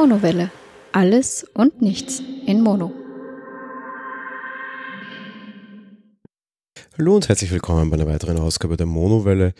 Monowelle. 0.00 0.52
Alles 0.92 1.44
und 1.54 1.82
nichts 1.82 2.22
in 2.46 2.60
Mono. 2.60 2.92
Hallo 6.96 7.16
und 7.16 7.28
herzlich 7.28 7.50
willkommen 7.50 7.90
bei 7.90 7.96
einer 7.96 8.06
weiteren 8.06 8.38
Ausgabe 8.38 8.76
der 8.76 8.86
Monowelle. 8.86 9.54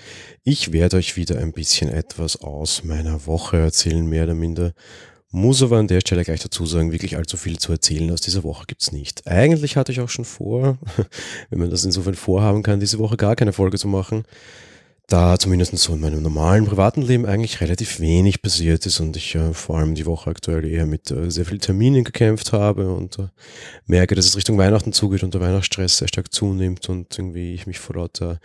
Ich 0.44 0.70
werde 0.70 0.98
euch 0.98 1.16
wieder 1.16 1.40
ein 1.40 1.52
bisschen 1.52 1.88
etwas 1.88 2.36
aus 2.36 2.84
meiner 2.84 3.26
Woche 3.26 3.56
erzählen, 3.56 4.06
mehr 4.06 4.22
oder 4.24 4.36
minder. 4.36 4.74
Muss 5.32 5.60
aber 5.60 5.78
an 5.78 5.88
der 5.88 6.02
Stelle 6.02 6.22
gleich 6.22 6.40
dazu 6.40 6.66
sagen, 6.66 6.92
wirklich 6.92 7.16
allzu 7.16 7.36
viel 7.36 7.58
zu 7.58 7.72
erzählen 7.72 8.08
aus 8.12 8.20
dieser 8.20 8.44
Woche 8.44 8.66
gibt's 8.68 8.92
nicht. 8.92 9.26
Eigentlich 9.26 9.76
hatte 9.76 9.90
ich 9.90 10.00
auch 10.00 10.08
schon 10.08 10.24
vor, 10.24 10.78
wenn 11.50 11.58
man 11.58 11.70
das 11.70 11.84
insofern 11.84 12.14
vorhaben 12.14 12.62
kann, 12.62 12.78
diese 12.78 13.00
Woche 13.00 13.16
gar 13.16 13.34
keine 13.34 13.52
Folge 13.52 13.76
zu 13.76 13.88
machen 13.88 14.22
da 15.08 15.38
zumindest 15.38 15.76
so 15.78 15.94
in 15.94 16.00
meinem 16.00 16.22
normalen 16.22 16.66
privaten 16.66 17.00
Leben 17.00 17.24
eigentlich 17.24 17.62
relativ 17.62 17.98
wenig 17.98 18.42
passiert 18.42 18.84
ist 18.84 19.00
und 19.00 19.16
ich 19.16 19.34
äh, 19.34 19.54
vor 19.54 19.78
allem 19.78 19.94
die 19.94 20.04
Woche 20.04 20.28
aktuell 20.28 20.66
eher 20.66 20.84
mit 20.84 21.10
äh, 21.10 21.30
sehr 21.30 21.46
vielen 21.46 21.62
Terminen 21.62 22.04
gekämpft 22.04 22.52
habe 22.52 22.92
und 22.92 23.18
äh, 23.18 23.28
merke, 23.86 24.14
dass 24.14 24.26
es 24.26 24.36
Richtung 24.36 24.58
Weihnachten 24.58 24.92
zugeht 24.92 25.22
und 25.22 25.32
der 25.32 25.40
Weihnachtsstress 25.40 25.96
sehr 25.96 26.08
stark 26.08 26.30
zunimmt 26.30 26.90
und 26.90 27.18
irgendwie 27.18 27.54
ich 27.54 27.66
mich 27.66 27.78
vor 27.78 27.96
lauter 27.96 28.38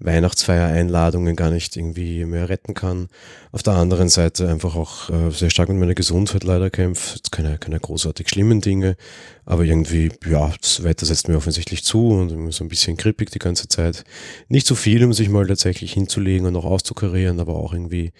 Weihnachtsfeier-Einladungen 0.00 1.34
gar 1.34 1.50
nicht 1.50 1.76
irgendwie 1.76 2.24
mehr 2.24 2.48
retten 2.48 2.74
kann. 2.74 3.08
Auf 3.50 3.62
der 3.62 3.74
anderen 3.74 4.08
Seite 4.08 4.48
einfach 4.48 4.76
auch 4.76 5.10
äh, 5.10 5.30
sehr 5.30 5.50
stark 5.50 5.68
mit 5.68 5.78
meiner 5.78 5.94
Gesundheit 5.94 6.44
leider 6.44 6.70
kämpft. 6.70 7.32
Keine, 7.32 7.58
keine 7.58 7.80
großartig 7.80 8.28
schlimmen 8.28 8.60
Dinge, 8.60 8.96
aber 9.44 9.64
irgendwie, 9.64 10.10
ja, 10.28 10.52
das 10.60 10.84
Wetter 10.84 11.04
setzt 11.04 11.28
mir 11.28 11.36
offensichtlich 11.36 11.82
zu 11.82 12.10
und 12.10 12.30
irgendwie 12.30 12.52
so 12.52 12.64
ein 12.64 12.68
bisschen 12.68 12.96
krippig 12.96 13.30
die 13.30 13.40
ganze 13.40 13.66
Zeit. 13.68 14.04
Nicht 14.48 14.66
so 14.66 14.74
viel, 14.74 15.04
um 15.04 15.12
sich 15.12 15.28
mal 15.28 15.46
tatsächlich 15.46 15.92
hinzulegen 15.92 16.46
und 16.46 16.56
auch 16.56 16.64
auszukarieren, 16.64 17.40
aber 17.40 17.56
auch 17.56 17.72
irgendwie 17.72 18.12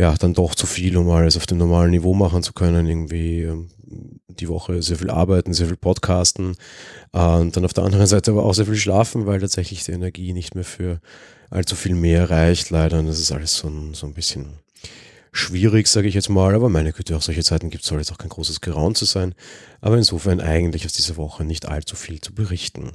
ja, 0.00 0.14
dann 0.14 0.32
doch 0.32 0.54
zu 0.54 0.66
viel, 0.66 0.96
um 0.96 1.10
alles 1.10 1.36
auf 1.36 1.44
dem 1.44 1.58
normalen 1.58 1.90
Niveau 1.90 2.14
machen 2.14 2.42
zu 2.42 2.54
können. 2.54 2.86
Irgendwie 2.86 3.42
ähm, 3.42 3.68
die 4.28 4.48
Woche 4.48 4.80
sehr 4.80 4.96
viel 4.96 5.10
arbeiten, 5.10 5.52
sehr 5.52 5.66
viel 5.66 5.76
podcasten 5.76 6.56
äh, 7.12 7.18
und 7.18 7.54
dann 7.54 7.66
auf 7.66 7.74
der 7.74 7.84
anderen 7.84 8.06
Seite 8.06 8.30
aber 8.30 8.46
auch 8.46 8.54
sehr 8.54 8.64
viel 8.64 8.76
schlafen, 8.76 9.26
weil 9.26 9.40
tatsächlich 9.40 9.84
die 9.84 9.92
Energie 9.92 10.32
nicht 10.32 10.54
mehr 10.54 10.64
für 10.64 11.00
allzu 11.50 11.76
viel 11.76 11.94
mehr 11.94 12.30
reicht, 12.30 12.70
leider. 12.70 12.98
Und 12.98 13.08
das 13.08 13.20
ist 13.20 13.30
alles 13.30 13.58
so 13.58 13.68
ein, 13.68 13.92
so 13.92 14.06
ein 14.06 14.14
bisschen 14.14 14.46
schwierig, 15.32 15.86
sage 15.86 16.08
ich 16.08 16.14
jetzt 16.14 16.30
mal. 16.30 16.54
Aber 16.54 16.70
meine 16.70 16.94
Güte, 16.94 17.14
auch 17.14 17.20
solche 17.20 17.44
Zeiten 17.44 17.68
gibt 17.68 17.82
es, 17.82 17.90
soll 17.90 17.98
jetzt 17.98 18.10
auch 18.10 18.18
kein 18.18 18.30
großes 18.30 18.62
Geraun 18.62 18.94
zu 18.94 19.04
sein. 19.04 19.34
Aber 19.82 19.98
insofern 19.98 20.40
eigentlich 20.40 20.86
aus 20.86 20.94
dieser 20.94 21.18
Woche 21.18 21.44
nicht 21.44 21.68
allzu 21.68 21.94
viel 21.94 22.22
zu 22.22 22.34
berichten. 22.34 22.92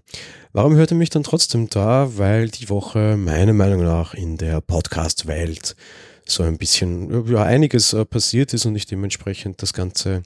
Warum 0.54 0.74
hörte 0.74 0.96
mich 0.96 1.12
dann 1.12 1.22
trotzdem 1.22 1.70
da? 1.70 2.18
Weil 2.18 2.50
die 2.50 2.70
Woche 2.70 3.16
meiner 3.16 3.54
Meinung 3.54 3.84
nach 3.84 4.16
in 4.16 4.38
der 4.38 4.60
Podcast-Welt 4.60 5.76
so 6.28 6.44
ein 6.44 6.58
bisschen, 6.58 7.28
ja, 7.28 7.44
einiges 7.44 7.94
äh, 7.94 8.04
passiert 8.04 8.54
ist 8.54 8.66
und 8.66 8.76
ich 8.76 8.88
dementsprechend 8.88 9.62
das 9.62 9.74
Ganze 9.74 10.24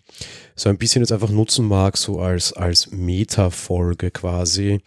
so 0.56 0.70
ein 0.70 0.78
bisschen 0.78 1.02
jetzt 1.02 1.12
einfach 1.12 1.30
nutzen 1.30 1.68
mag, 1.68 1.98
so 1.98 2.20
als, 2.20 2.54
als 2.54 2.92
Meta-Folge 2.92 4.12
quasi 4.12 4.80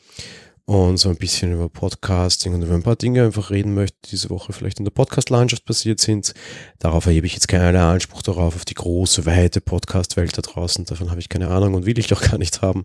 und 0.64 0.96
so 0.96 1.08
ein 1.08 1.16
bisschen 1.16 1.52
über 1.52 1.68
Podcasting 1.68 2.54
und 2.54 2.62
über 2.62 2.74
ein 2.74 2.84
paar 2.84 2.96
Dinge 2.96 3.24
einfach 3.24 3.50
reden 3.50 3.74
möchte, 3.74 3.96
die 4.04 4.10
diese 4.10 4.30
Woche 4.30 4.52
vielleicht 4.52 4.78
in 4.78 4.84
der 4.84 4.92
Podcast-Landschaft 4.92 5.64
passiert 5.64 5.98
sind. 5.98 6.34
Darauf 6.78 7.06
erhebe 7.06 7.26
ich 7.26 7.34
jetzt 7.34 7.48
keinen 7.48 7.76
Anspruch 7.76 8.22
darauf, 8.22 8.54
auf 8.54 8.64
die 8.64 8.74
große, 8.74 9.26
weite 9.26 9.60
Podcast-Welt 9.60 10.38
da 10.38 10.42
draußen. 10.42 10.84
Davon 10.84 11.10
habe 11.10 11.20
ich 11.20 11.28
keine 11.28 11.48
Ahnung 11.48 11.74
und 11.74 11.84
will 11.84 11.98
ich 11.98 12.12
auch 12.14 12.20
gar 12.22 12.38
nicht 12.38 12.62
haben. 12.62 12.84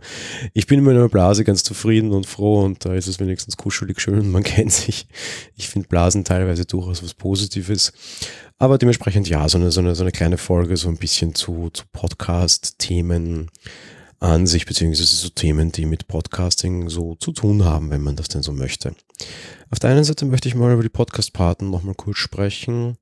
Ich 0.54 0.66
bin 0.66 0.80
in 0.80 0.86
meiner 0.86 1.08
Blase 1.08 1.44
ganz 1.44 1.64
zufrieden 1.64 2.12
und 2.12 2.26
froh 2.26 2.64
und 2.64 2.84
da 2.84 2.96
ist 2.96 3.08
es 3.08 3.20
wenigstens 3.20 3.58
kuschelig 3.58 4.02
schön 4.02 4.20
und 4.20 4.32
man 4.32 4.44
kennt 4.44 4.72
sich. 4.72 5.08
Ich 5.56 5.70
finde 5.70 5.88
Blasen 5.88 6.24
teilweise 6.24 6.66
durchaus 6.66 7.04
was 7.04 7.14
Positives. 7.14 7.94
Aber 8.58 8.80
dementsprechend 8.80 9.30
ja, 9.30 9.48
so 9.48 9.60
eine, 9.60 9.72
so 9.72 9.82
eine, 9.82 9.94
so 9.94 10.04
eine 10.04 10.12
kleine 10.12 10.40
Folge, 10.40 10.78
so 10.78 10.90
ein 10.90 10.98
bisschen 10.98 11.36
zu, 11.36 11.70
zu 11.72 11.84
Podcast-Themen 11.92 13.52
an 14.20 14.48
sich, 14.48 14.66
beziehungsweise 14.66 15.16
so 15.16 15.30
Themen, 15.30 15.72
die 15.72 15.86
mit 15.86 16.08
Podcasting 16.08 16.90
so 16.90 17.16
zu 17.16 17.32
tun 17.32 17.66
haben, 17.66 17.90
wenn 17.90 18.02
man 18.02 18.16
das 18.16 18.30
denn 18.30 18.42
so 18.44 18.52
möchte. 18.52 18.96
Auf 19.70 19.80
der 19.80 19.92
einen 19.92 20.04
Seite 20.04 20.26
möchte 20.26 20.48
ich 20.48 20.56
mal 20.56 20.74
über 20.74 20.84
die 20.84 20.90
Podcast-Paten 20.90 21.70
nochmal 21.70 21.96
kurz 21.96 22.18
sprechen, 22.18 22.98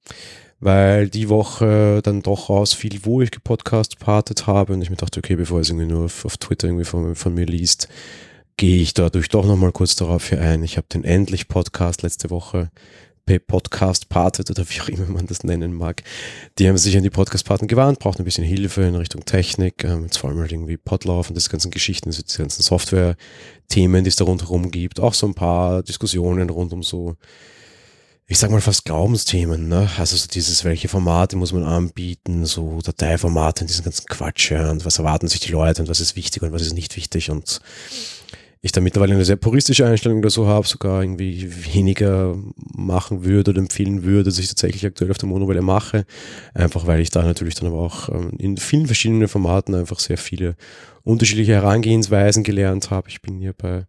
weil 0.59 1.09
die 1.09 1.29
Woche 1.29 2.01
dann 2.03 2.21
doch 2.21 2.49
ausfiel, 2.49 2.99
wo 3.03 3.21
ich 3.21 3.31
gepodcast-partet 3.31 4.47
habe 4.47 4.73
und 4.73 4.81
ich 4.81 4.89
mir 4.89 4.95
dachte, 4.95 5.19
okay, 5.19 5.35
bevor 5.35 5.59
es 5.59 5.69
irgendwie 5.69 5.87
nur 5.87 6.05
auf, 6.05 6.25
auf 6.25 6.37
Twitter 6.37 6.67
irgendwie 6.67 6.85
von, 6.85 7.15
von 7.15 7.33
mir 7.33 7.45
liest, 7.45 7.87
gehe 8.57 8.81
ich 8.81 8.93
dadurch 8.93 9.29
doch 9.29 9.45
nochmal 9.45 9.71
kurz 9.71 9.95
darauf 9.95 10.29
hier 10.29 10.41
ein. 10.41 10.63
Ich 10.63 10.77
habe 10.77 10.87
den 10.91 11.03
Endlich-Podcast 11.03 12.01
letzte 12.01 12.29
Woche 12.29 12.71
Podcast 13.25 14.09
partet 14.09 14.51
oder 14.51 14.63
wie 14.69 14.81
auch 14.81 14.89
immer 14.89 15.07
man 15.07 15.25
das 15.27 15.43
nennen 15.43 15.73
mag. 15.73 16.03
Die 16.59 16.67
haben 16.67 16.77
sich 16.77 16.95
an 16.95 17.03
die 17.03 17.09
Podcast-Paten 17.09 17.67
gewarnt, 17.67 17.99
braucht 17.99 18.19
ein 18.19 18.25
bisschen 18.25 18.43
Hilfe 18.43 18.83
in 18.83 18.95
Richtung 18.95 19.25
Technik, 19.25 19.83
ähm, 19.83 20.03
jetzt 20.03 20.17
vor 20.17 20.29
allem 20.29 20.39
halt 20.39 20.51
irgendwie 20.51 20.77
Podlauf 20.77 21.29
und 21.29 21.35
das 21.35 21.49
ganzen 21.49 21.71
Geschichten, 21.71 22.09
also 22.09 22.21
die 22.21 22.37
ganzen 22.37 22.61
Software-Themen, 22.61 24.03
die 24.03 24.09
es 24.09 24.15
da 24.15 24.25
rundherum 24.25 24.69
gibt, 24.69 24.99
auch 24.99 25.15
so 25.15 25.27
ein 25.27 25.33
paar 25.33 25.81
Diskussionen 25.81 26.49
rund 26.49 26.71
um 26.71 26.83
so, 26.83 27.15
ich 28.27 28.37
sag 28.37 28.51
mal 28.51 28.61
fast 28.61 28.85
Glaubensthemen, 28.85 29.67
ne? 29.67 29.89
Also 29.97 30.17
so 30.17 30.27
dieses, 30.27 30.63
welche 30.63 30.87
Formate 30.87 31.35
muss 31.35 31.53
man 31.53 31.63
anbieten, 31.63 32.45
so 32.45 32.79
Dateiformate 32.81 33.61
und 33.61 33.69
diesen 33.69 33.83
ganzen 33.83 34.05
Quatsch, 34.05 34.51
ja, 34.51 34.69
und 34.69 34.85
was 34.85 34.99
erwarten 34.99 35.27
sich 35.27 35.39
die 35.39 35.51
Leute 35.51 35.81
und 35.81 35.87
was 35.87 35.99
ist 35.99 36.15
wichtig 36.15 36.43
und 36.43 36.51
was 36.51 36.61
ist 36.61 36.73
nicht 36.73 36.95
wichtig 36.95 37.29
und 37.31 37.59
ich 38.65 38.71
da 38.71 38.81
mittlerweile 38.81 39.13
eine 39.13 39.25
sehr 39.25 39.35
puristische 39.35 39.85
Einstellung 39.85 40.27
so 40.27 40.47
habe, 40.47 40.67
sogar 40.67 41.03
irgendwie 41.03 41.47
weniger 41.71 42.35
machen 42.75 43.23
würde 43.23 43.51
oder 43.51 43.59
empfehlen 43.59 44.01
würde, 44.01 44.23
dass 44.23 44.39
ich 44.39 44.47
tatsächlich 44.47 44.83
aktuell 44.87 45.11
auf 45.11 45.19
der 45.19 45.29
Monowelle 45.29 45.61
mache. 45.61 46.03
Einfach 46.55 46.87
weil 46.87 46.99
ich 46.99 47.11
da 47.11 47.21
natürlich 47.21 47.53
dann 47.53 47.67
aber 47.67 47.77
auch 47.77 48.09
ähm, 48.09 48.31
in 48.39 48.57
vielen 48.57 48.87
verschiedenen 48.87 49.27
Formaten 49.27 49.75
einfach 49.75 49.99
sehr 49.99 50.17
viele 50.17 50.55
unterschiedliche 51.03 51.53
Herangehensweisen 51.53 52.43
gelernt 52.43 52.89
habe. 52.89 53.07
Ich 53.09 53.21
bin 53.21 53.37
hier 53.37 53.53
bei 53.53 53.85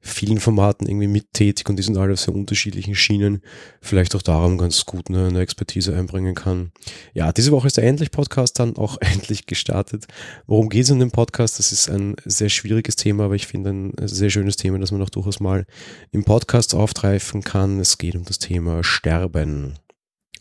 vielen 0.00 0.40
Formaten 0.40 0.88
irgendwie 0.88 1.06
mittätig 1.06 1.68
und 1.68 1.76
die 1.76 1.82
sind 1.82 1.96
alle 1.96 2.14
auf 2.14 2.20
sehr 2.20 2.34
unterschiedlichen 2.34 2.94
Schienen. 2.94 3.42
Vielleicht 3.80 4.14
auch 4.14 4.22
darum 4.22 4.58
ganz 4.58 4.86
gut 4.86 5.08
eine, 5.08 5.26
eine 5.26 5.40
Expertise 5.40 5.94
einbringen 5.94 6.34
kann. 6.34 6.72
Ja, 7.12 7.32
diese 7.32 7.52
Woche 7.52 7.66
ist 7.66 7.76
der 7.76 7.84
Endlich-Podcast 7.84 8.58
dann 8.58 8.76
auch 8.76 8.98
endlich 9.00 9.46
gestartet. 9.46 10.06
Worum 10.46 10.68
geht 10.68 10.84
es 10.84 10.90
in 10.90 10.98
dem 10.98 11.10
Podcast? 11.10 11.58
Das 11.58 11.72
ist 11.72 11.88
ein 11.90 12.16
sehr 12.24 12.48
schwieriges 12.48 12.96
Thema, 12.96 13.24
aber 13.24 13.34
ich 13.34 13.46
finde 13.46 13.70
ein 13.70 13.92
sehr 14.02 14.30
schönes 14.30 14.56
Thema, 14.56 14.78
das 14.78 14.92
man 14.92 15.02
auch 15.02 15.10
durchaus 15.10 15.40
mal 15.40 15.66
im 16.12 16.24
Podcast 16.24 16.74
auftreifen 16.74 17.42
kann. 17.42 17.80
Es 17.80 17.98
geht 17.98 18.16
um 18.16 18.24
das 18.24 18.38
Thema 18.38 18.82
Sterben. 18.82 19.74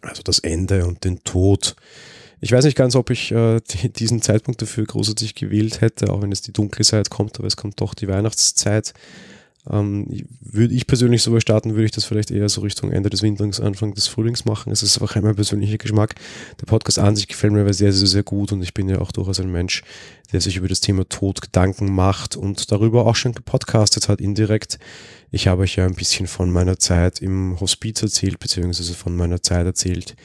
Also 0.01 0.23
das 0.23 0.39
Ende 0.39 0.85
und 0.85 1.03
den 1.03 1.23
Tod. 1.23 1.75
Ich 2.41 2.51
weiß 2.51 2.66
nicht 2.66 2.77
ganz, 2.77 2.95
ob 2.95 3.09
ich 3.09 3.31
äh, 3.31 3.59
diesen 3.95 4.22
Zeitpunkt 4.22 4.61
dafür 4.61 4.85
großartig 4.85 5.35
gewählt 5.35 5.81
hätte, 5.81 6.11
auch 6.11 6.22
wenn 6.22 6.31
es 6.31 6.41
die 6.41 6.53
dunkle 6.53 6.85
Zeit 6.85 7.09
kommt, 7.09 7.38
aber 7.38 7.47
es 7.47 7.57
kommt 7.57 7.81
doch 7.81 7.94
die 7.94 8.07
Weihnachtszeit. 8.07 8.94
Ähm, 9.69 10.07
würde 10.39 10.73
ich 10.73 10.88
persönlich 10.88 11.22
so 11.22 11.38
starten, 11.39 11.72
würde 11.72 11.85
ich 11.85 11.91
das 11.91 12.05
vielleicht 12.05 12.31
eher 12.31 12.47
so 12.47 12.61
Richtung 12.61 12.91
Ende 12.91 13.09
des 13.09 13.22
Winters, 13.22 13.59
Anfang 13.59 13.94
des 13.94 14.07
Frühlings 14.07 14.45
machen. 14.45 14.72
Es 14.72 14.81
ist 14.81 15.00
einfach 15.00 15.22
mein 15.22 15.35
persönlicher 15.35 15.77
Geschmack. 15.77 16.16
Der 16.61 16.66
Podcast 16.66 16.97
an 16.97 17.16
sich 17.16 17.27
gefällt 17.27 17.51
mir 17.51 17.61
aber 17.61 17.73
sehr, 17.73 17.91
sehr, 17.91 18.07
sehr 18.07 18.23
gut 18.23 18.53
und 18.53 18.63
ich 18.63 18.73
bin 18.73 18.88
ja 18.88 19.00
auch 19.00 19.11
durchaus 19.11 19.39
ein 19.39 19.51
Mensch, 19.51 19.83
der 20.31 20.39
sich 20.39 20.56
über 20.56 20.69
das 20.69 20.79
Thema 20.79 21.07
Tod 21.07 21.41
Gedanken 21.41 21.94
macht 21.94 22.38
und 22.38 22.71
darüber 22.71 23.06
auch 23.06 23.16
schon 23.16 23.33
gepodcastet 23.33 24.07
hat, 24.07 24.21
indirekt. 24.21 24.79
Ich 25.29 25.47
habe 25.47 25.63
euch 25.63 25.75
ja 25.75 25.85
ein 25.85 25.95
bisschen 25.95 26.27
von 26.27 26.50
meiner 26.51 26.79
Zeit 26.79 27.21
im 27.21 27.59
Hospiz 27.59 28.01
erzählt, 28.01 28.39
beziehungsweise 28.39 28.94
von 28.94 29.16
meiner 29.16 29.44
Zeit 29.44 29.66
erzählt, 29.66 30.16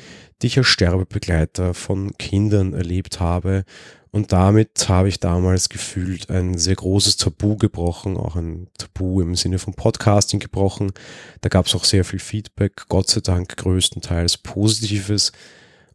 die 0.42 0.48
ich 0.48 0.58
als 0.58 0.66
Sterbebegleiter 0.66 1.74
von 1.74 2.16
Kindern 2.18 2.72
erlebt 2.72 3.20
habe. 3.20 3.64
Und 4.10 4.30
damit 4.30 4.88
habe 4.88 5.08
ich 5.08 5.18
damals 5.18 5.68
gefühlt 5.68 6.30
ein 6.30 6.56
sehr 6.56 6.76
großes 6.76 7.16
Tabu 7.16 7.56
gebrochen, 7.56 8.16
auch 8.16 8.36
ein 8.36 8.68
Tabu 8.78 9.20
im 9.20 9.34
Sinne 9.34 9.58
von 9.58 9.74
Podcasting 9.74 10.38
gebrochen. 10.38 10.92
Da 11.40 11.48
gab 11.48 11.66
es 11.66 11.74
auch 11.74 11.82
sehr 11.82 12.04
viel 12.04 12.20
Feedback, 12.20 12.84
Gott 12.88 13.10
sei 13.10 13.22
Dank 13.22 13.56
größtenteils 13.56 14.36
Positives. 14.38 15.32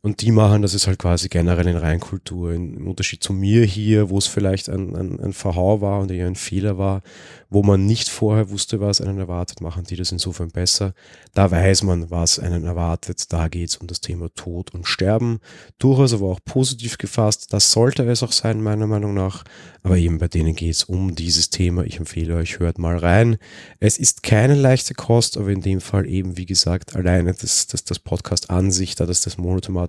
Und 0.02 0.22
die 0.22 0.32
machen 0.32 0.62
das 0.62 0.74
ist 0.74 0.88
halt 0.88 0.98
quasi 0.98 1.28
generell 1.28 1.68
in 1.68 1.76
Reinkultur. 1.76 2.54
Im 2.54 2.88
Unterschied 2.88 3.22
zu 3.22 3.34
mir 3.34 3.66
hier, 3.66 4.10
wo 4.10 4.18
es 4.18 4.28
vielleicht 4.28 4.70
ein, 4.70 4.96
ein, 4.96 5.20
ein 5.20 5.34
Verhau 5.34 5.82
war 5.82 6.00
und 6.00 6.10
eher 6.10 6.28
ein 6.28 6.36
Fehler 6.36 6.78
war, 6.78 7.02
wo 7.50 7.64
man 7.64 7.86
nicht 7.86 8.10
vorher 8.10 8.50
wusste, 8.50 8.80
was 8.80 9.02
einen 9.02 9.18
erwartet, 9.18 9.60
machen 9.60 9.84
die 9.84 9.96
das 9.96 10.12
insofern 10.12 10.52
besser. 10.52 10.94
Da 11.34 11.52
weiß 11.52 11.84
man, 11.84 12.10
was 12.12 12.40
einen 12.40 12.64
erwartet. 12.64 13.34
Da 13.34 13.48
geht 13.48 13.70
es 13.70 13.78
um 13.78 13.88
das 13.88 14.00
Thema 14.00 14.30
Tod 14.36 14.74
und 14.74 14.88
Sterben. 14.88 15.40
Durchaus 15.80 16.14
aber 16.14 16.28
auch 16.28 16.40
positiv 16.46 16.98
gefasst. 16.98 17.52
Das 17.52 17.72
sollte 17.72 18.04
es 18.04 18.24
auch 18.24 18.32
sein, 18.32 18.62
meiner 18.62 18.88
Meinung 18.88 19.14
nach. 19.14 19.44
Aber 19.84 19.98
eben 19.98 20.18
bei 20.18 20.28
denen 20.28 20.56
geht 20.56 20.76
es 20.76 20.84
um 20.84 21.16
dieses 21.16 21.50
Thema. 21.50 21.84
Ich 21.84 21.98
empfehle 21.98 22.36
euch, 22.36 22.60
hört 22.60 22.78
mal 22.78 22.98
rein. 22.98 23.38
Es 23.80 23.98
ist 23.98 24.24
keine 24.24 24.56
leichte 24.56 24.94
Kost, 24.94 25.38
aber 25.38 25.50
in 25.50 25.62
dem 25.62 25.82
Fall 25.82 26.08
eben, 26.08 26.38
wie 26.38 26.46
gesagt, 26.46 26.96
alleine 26.96 27.34
das, 27.34 27.68
das, 27.68 27.84
das 27.84 28.00
Podcast 28.00 28.50
an 28.50 28.72
sich, 28.72 28.96
da 28.96 29.06
das 29.06 29.22
das 29.22 29.38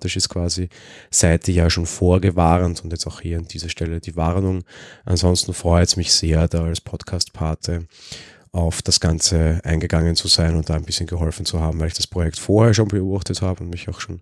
monothematisch 0.01 0.15
ist 0.17 0.29
quasi, 0.29 0.69
ihr 1.21 1.53
ja 1.53 1.69
schon 1.69 1.85
vorgewarnt 1.85 2.83
und 2.83 2.91
jetzt 2.91 3.07
auch 3.07 3.21
hier 3.21 3.37
an 3.37 3.45
dieser 3.45 3.69
Stelle 3.69 3.99
die 3.99 4.15
Warnung. 4.15 4.63
Ansonsten 5.05 5.53
freut 5.53 5.87
es 5.87 5.97
mich 5.97 6.11
sehr, 6.11 6.47
da 6.47 6.63
als 6.63 6.81
Podcast-Pate 6.81 7.87
auf 8.53 8.81
das 8.81 8.99
Ganze 8.99 9.61
eingegangen 9.63 10.17
zu 10.17 10.27
sein 10.27 10.55
und 10.57 10.69
da 10.69 10.73
ein 10.73 10.83
bisschen 10.83 11.07
geholfen 11.07 11.45
zu 11.45 11.61
haben, 11.61 11.79
weil 11.79 11.87
ich 11.87 11.93
das 11.93 12.07
Projekt 12.07 12.37
vorher 12.37 12.73
schon 12.73 12.89
beobachtet 12.89 13.41
habe 13.41 13.63
und 13.63 13.69
mich 13.69 13.87
auch 13.87 14.01
schon 14.01 14.21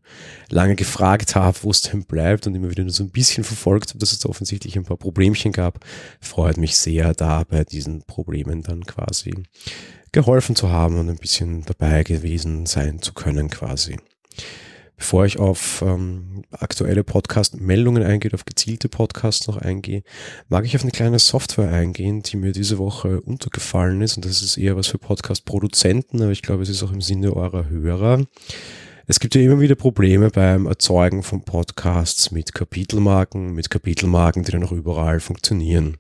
lange 0.50 0.76
gefragt 0.76 1.34
habe, 1.34 1.58
wo 1.64 1.72
es 1.72 1.82
denn 1.82 2.04
bleibt 2.04 2.46
und 2.46 2.54
immer 2.54 2.70
wieder 2.70 2.84
nur 2.84 2.94
so 2.94 3.04
ein 3.04 3.10
bisschen 3.10 3.44
verfolgt 3.44 3.90
habe, 3.90 4.00
dass 4.00 4.12
es 4.12 4.20
da 4.20 4.30
offensichtlich 4.30 4.78
ein 4.78 4.86
paar 4.86 4.98
Problemchen 4.98 5.52
gab. 5.52 5.84
Freut 6.22 6.58
mich 6.58 6.76
sehr, 6.78 7.16
da 7.16 7.44
bei 7.44 7.64
diesen 7.64 8.04
Problemen 8.04 8.62
dann 8.62 8.86
quasi 8.86 9.34
geholfen 10.12 10.56
zu 10.56 10.70
haben 10.70 11.00
und 11.00 11.10
ein 11.10 11.18
bisschen 11.18 11.64
dabei 11.66 12.04
gewesen 12.04 12.68
sein 12.68 13.02
zu 13.02 13.14
können 13.14 13.50
quasi. 13.50 13.98
Bevor 15.00 15.26
ich 15.26 15.40
auf 15.40 15.82
ähm, 15.82 16.44
aktuelle 16.52 17.06
Podcast-Meldungen 17.06 18.04
eingehe, 18.04 18.34
auf 18.34 18.44
gezielte 18.44 18.90
Podcasts 18.90 19.48
noch 19.48 19.56
eingehe, 19.56 20.04
mag 20.50 20.66
ich 20.66 20.76
auf 20.76 20.82
eine 20.82 20.92
kleine 20.92 21.20
Software 21.20 21.72
eingehen, 21.72 22.22
die 22.22 22.36
mir 22.36 22.52
diese 22.52 22.78
Woche 22.78 23.22
untergefallen 23.22 24.02
ist. 24.02 24.18
Und 24.18 24.26
das 24.26 24.42
ist 24.42 24.58
eher 24.58 24.76
was 24.76 24.88
für 24.88 24.98
Podcast-Produzenten, 24.98 26.22
aber 26.22 26.32
ich 26.32 26.42
glaube, 26.42 26.64
es 26.64 26.70
ist 26.70 26.84
auch 26.84 26.92
im 26.92 27.00
Sinne 27.00 27.34
eurer 27.34 27.70
Hörer. 27.70 28.26
Es 29.08 29.22
gibt 29.22 29.36
ja 29.36 29.42
immer 29.42 29.62
wieder 29.62 29.76
Probleme 29.76 30.30
beim 30.32 30.66
Erzeugen 30.68 31.24
von 31.24 31.44
Podcasts 31.44 32.32
mit 32.32 32.54
Kapitelmarken, 32.54 33.54
mit 33.54 33.70
Kapitelmarken, 33.70 34.44
die 34.44 34.52
dann 34.52 34.66
auch 34.66 34.74
überall 34.74 35.22
funktionieren. 35.22 35.98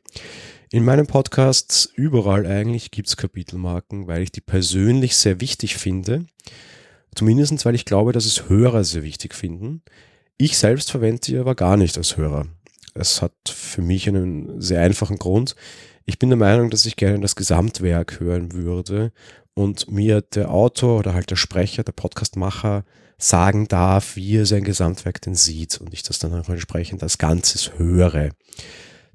In 0.72 0.84
meinem 0.84 1.07
Podcast 1.07 1.90
überall 1.96 2.46
eigentlich 2.46 2.92
gibt's 2.92 3.16
Kapitelmarken, 3.16 4.07
weil 4.07 4.22
ich 4.24 4.34
die 4.34 4.42
persönlich 4.42 5.16
sehr 5.16 5.40
wichtig 5.40 5.78
finde. 5.78 6.25
Zumindestens, 7.15 7.65
weil 7.65 7.75
ich 7.75 7.85
glaube, 7.85 8.11
dass 8.11 8.25
es 8.25 8.50
Hörer 8.50 8.83
sehr 8.83 9.03
wichtig 9.03 9.33
finden. 9.33 9.81
Ich 10.38 10.57
selbst 10.57 10.91
verwende 10.91 11.21
sie 11.23 11.38
aber 11.38 11.56
gar 11.56 11.75
nicht 11.75 11.97
als 11.97 12.17
Hörer. 12.17 12.47
Es 12.94 13.21
hat 13.21 13.33
für 13.47 13.81
mich 13.81 14.07
einen 14.07 14.61
sehr 14.61 14.81
einfachen 14.81 15.17
Grund. 15.17 15.56
Ich 16.06 16.19
bin 16.19 16.29
der 16.29 16.38
Meinung, 16.38 16.69
dass 16.69 16.85
ich 16.85 16.95
gerne 16.95 17.19
das 17.19 17.35
Gesamtwerk 17.35 18.19
hören 18.19 18.53
würde 18.53 19.11
und 19.53 19.91
mir 19.91 20.21
der 20.21 20.51
Autor 20.51 21.00
oder 21.00 21.13
halt 21.13 21.29
der 21.29 21.35
Sprecher, 21.35 21.83
der 21.83 21.91
Podcastmacher 21.91 22.83
sagen 23.17 23.67
darf, 23.67 24.15
wie 24.15 24.38
er 24.38 24.45
sein 24.45 24.63
Gesamtwerk 24.63 25.21
denn 25.21 25.35
sieht 25.35 25.79
und 25.79 25.94
ich 25.94 26.03
das 26.03 26.19
dann 26.19 26.33
auch 26.33 26.50
entsprechend 26.50 27.03
als 27.03 27.17
Ganzes 27.17 27.77
höre. 27.77 28.29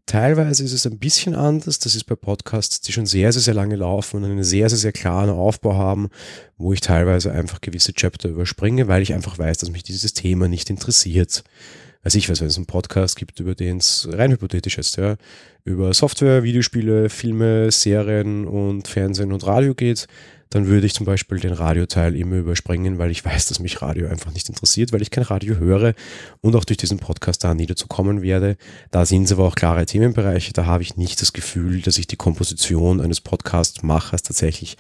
Teilweise 0.06 0.65
ist 0.65 0.73
es 0.73 0.87
ein 0.87 0.99
bisschen 0.99 1.35
anders. 1.35 1.79
Das 1.79 1.95
ist 1.95 2.05
bei 2.05 2.15
Podcasts, 2.15 2.81
die 2.83 2.93
schon 2.93 3.06
sehr, 3.06 3.33
sehr, 3.33 3.41
sehr 3.41 3.55
lange 3.55 3.77
laufen 3.77 4.19
und 4.19 4.25
einen 4.25 4.45
sehr, 4.45 4.69
sehr, 4.69 4.79
sehr 4.79 4.93
klaren 4.93 5.31
Aufbau 5.31 5.77
haben, 5.77 6.11
wo 6.59 6.73
ich 6.75 6.81
teilweise 6.81 7.33
einfach 7.33 7.62
gewisse 7.62 7.95
Chapter 7.95 8.29
überspringe, 8.29 8.87
weil 8.87 9.03
ich 9.03 9.15
einfach 9.15 9.39
weiß, 9.39 9.59
dass 9.59 9.71
mich 9.71 9.83
dieses 9.83 10.12
Thema 10.12 10.47
nicht 10.47 10.69
interessiert. 10.69 11.43
Also 12.03 12.19
ich 12.19 12.29
weiß, 12.29 12.43
wenn 12.43 12.49
es 12.49 12.59
einen 12.59 12.67
Podcast 12.67 13.17
gibt, 13.17 13.41
über 13.41 13.55
den 13.55 13.79
es 13.79 14.06
rein 14.12 14.31
hypothetisch 14.31 14.77
ist, 14.77 14.97
ja, 14.97 15.17
über 15.65 15.95
Software, 15.95 16.43
Videospiele, 16.43 17.09
Filme, 17.09 17.71
Serien 17.71 18.47
und 18.47 18.87
Fernsehen 18.87 19.33
und 19.33 19.47
Radio 19.47 19.75
geht, 19.75 20.07
dann 20.55 20.69
würde 20.69 20.87
ich 20.87 20.95
zum 20.95 21.05
Beispiel 21.05 21.41
den 21.41 21.53
Radioteil 21.53 22.15
immer 22.15 22.37
überspringen, 22.37 22.99
weil 22.99 23.11
ich 23.11 23.25
weiß, 23.25 23.47
dass 23.47 23.59
mich 23.59 23.83
Radio 23.83 24.06
einfach 24.06 24.33
nicht 24.33 24.49
interessiert, 24.49 24.93
weil 24.93 25.03
ich 25.03 25.11
kein 25.11 25.25
Radio 25.25 25.56
höre 25.56 25.95
und 26.43 26.55
auch 26.55 26.65
durch 26.65 26.77
diesen 26.77 26.99
Podcast 26.99 27.43
da 27.43 27.55
niederzukommen 27.55 28.23
werde. 28.23 28.56
Da 28.93 29.05
sind 29.05 29.25
es 29.25 29.33
aber 29.33 29.45
auch 29.45 29.56
klare 29.56 29.85
Themenbereiche, 29.85 30.53
da 30.53 30.65
habe 30.67 30.85
ich 30.85 30.97
nicht 30.97 31.21
das 31.21 31.33
Gefühl, 31.33 31.83
dass 31.83 31.99
ich 31.99 32.06
die 32.06 32.15
Komposition 32.15 33.01
eines 33.01 33.21
Podcast-Machers 33.21 34.23
tatsächlich 34.23 34.77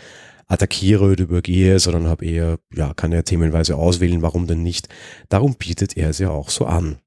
attackiere 0.46 1.10
oder 1.10 1.24
übergehe, 1.24 1.80
sondern 1.80 2.06
habe 2.06 2.24
eher, 2.24 2.58
ja, 2.72 2.94
kann 2.94 3.10
er 3.10 3.24
themenweise 3.24 3.74
auswählen, 3.74 4.22
warum 4.22 4.46
denn 4.46 4.62
nicht. 4.62 4.88
Darum 5.28 5.56
bietet 5.56 5.96
er 5.96 6.10
es 6.10 6.20
ja 6.20 6.30
auch 6.30 6.50
so 6.50 6.66
an. 6.66 6.98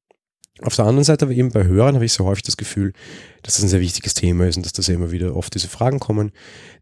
Auf 0.63 0.75
der 0.75 0.85
anderen 0.85 1.03
Seite 1.03 1.25
aber 1.25 1.33
eben 1.33 1.51
bei 1.51 1.65
Hörern 1.65 1.95
habe 1.95 2.05
ich 2.05 2.13
sehr 2.13 2.25
häufig 2.25 2.43
das 2.43 2.57
Gefühl, 2.57 2.93
dass 3.43 3.55
das 3.55 3.63
ein 3.63 3.69
sehr 3.69 3.79
wichtiges 3.81 4.13
Thema 4.15 4.47
ist 4.47 4.57
und 4.57 4.65
dass 4.65 4.73
da 4.73 4.81
immer 4.93 5.11
wieder 5.11 5.35
oft 5.35 5.53
diese 5.53 5.67
Fragen 5.67 5.99
kommen. 5.99 6.31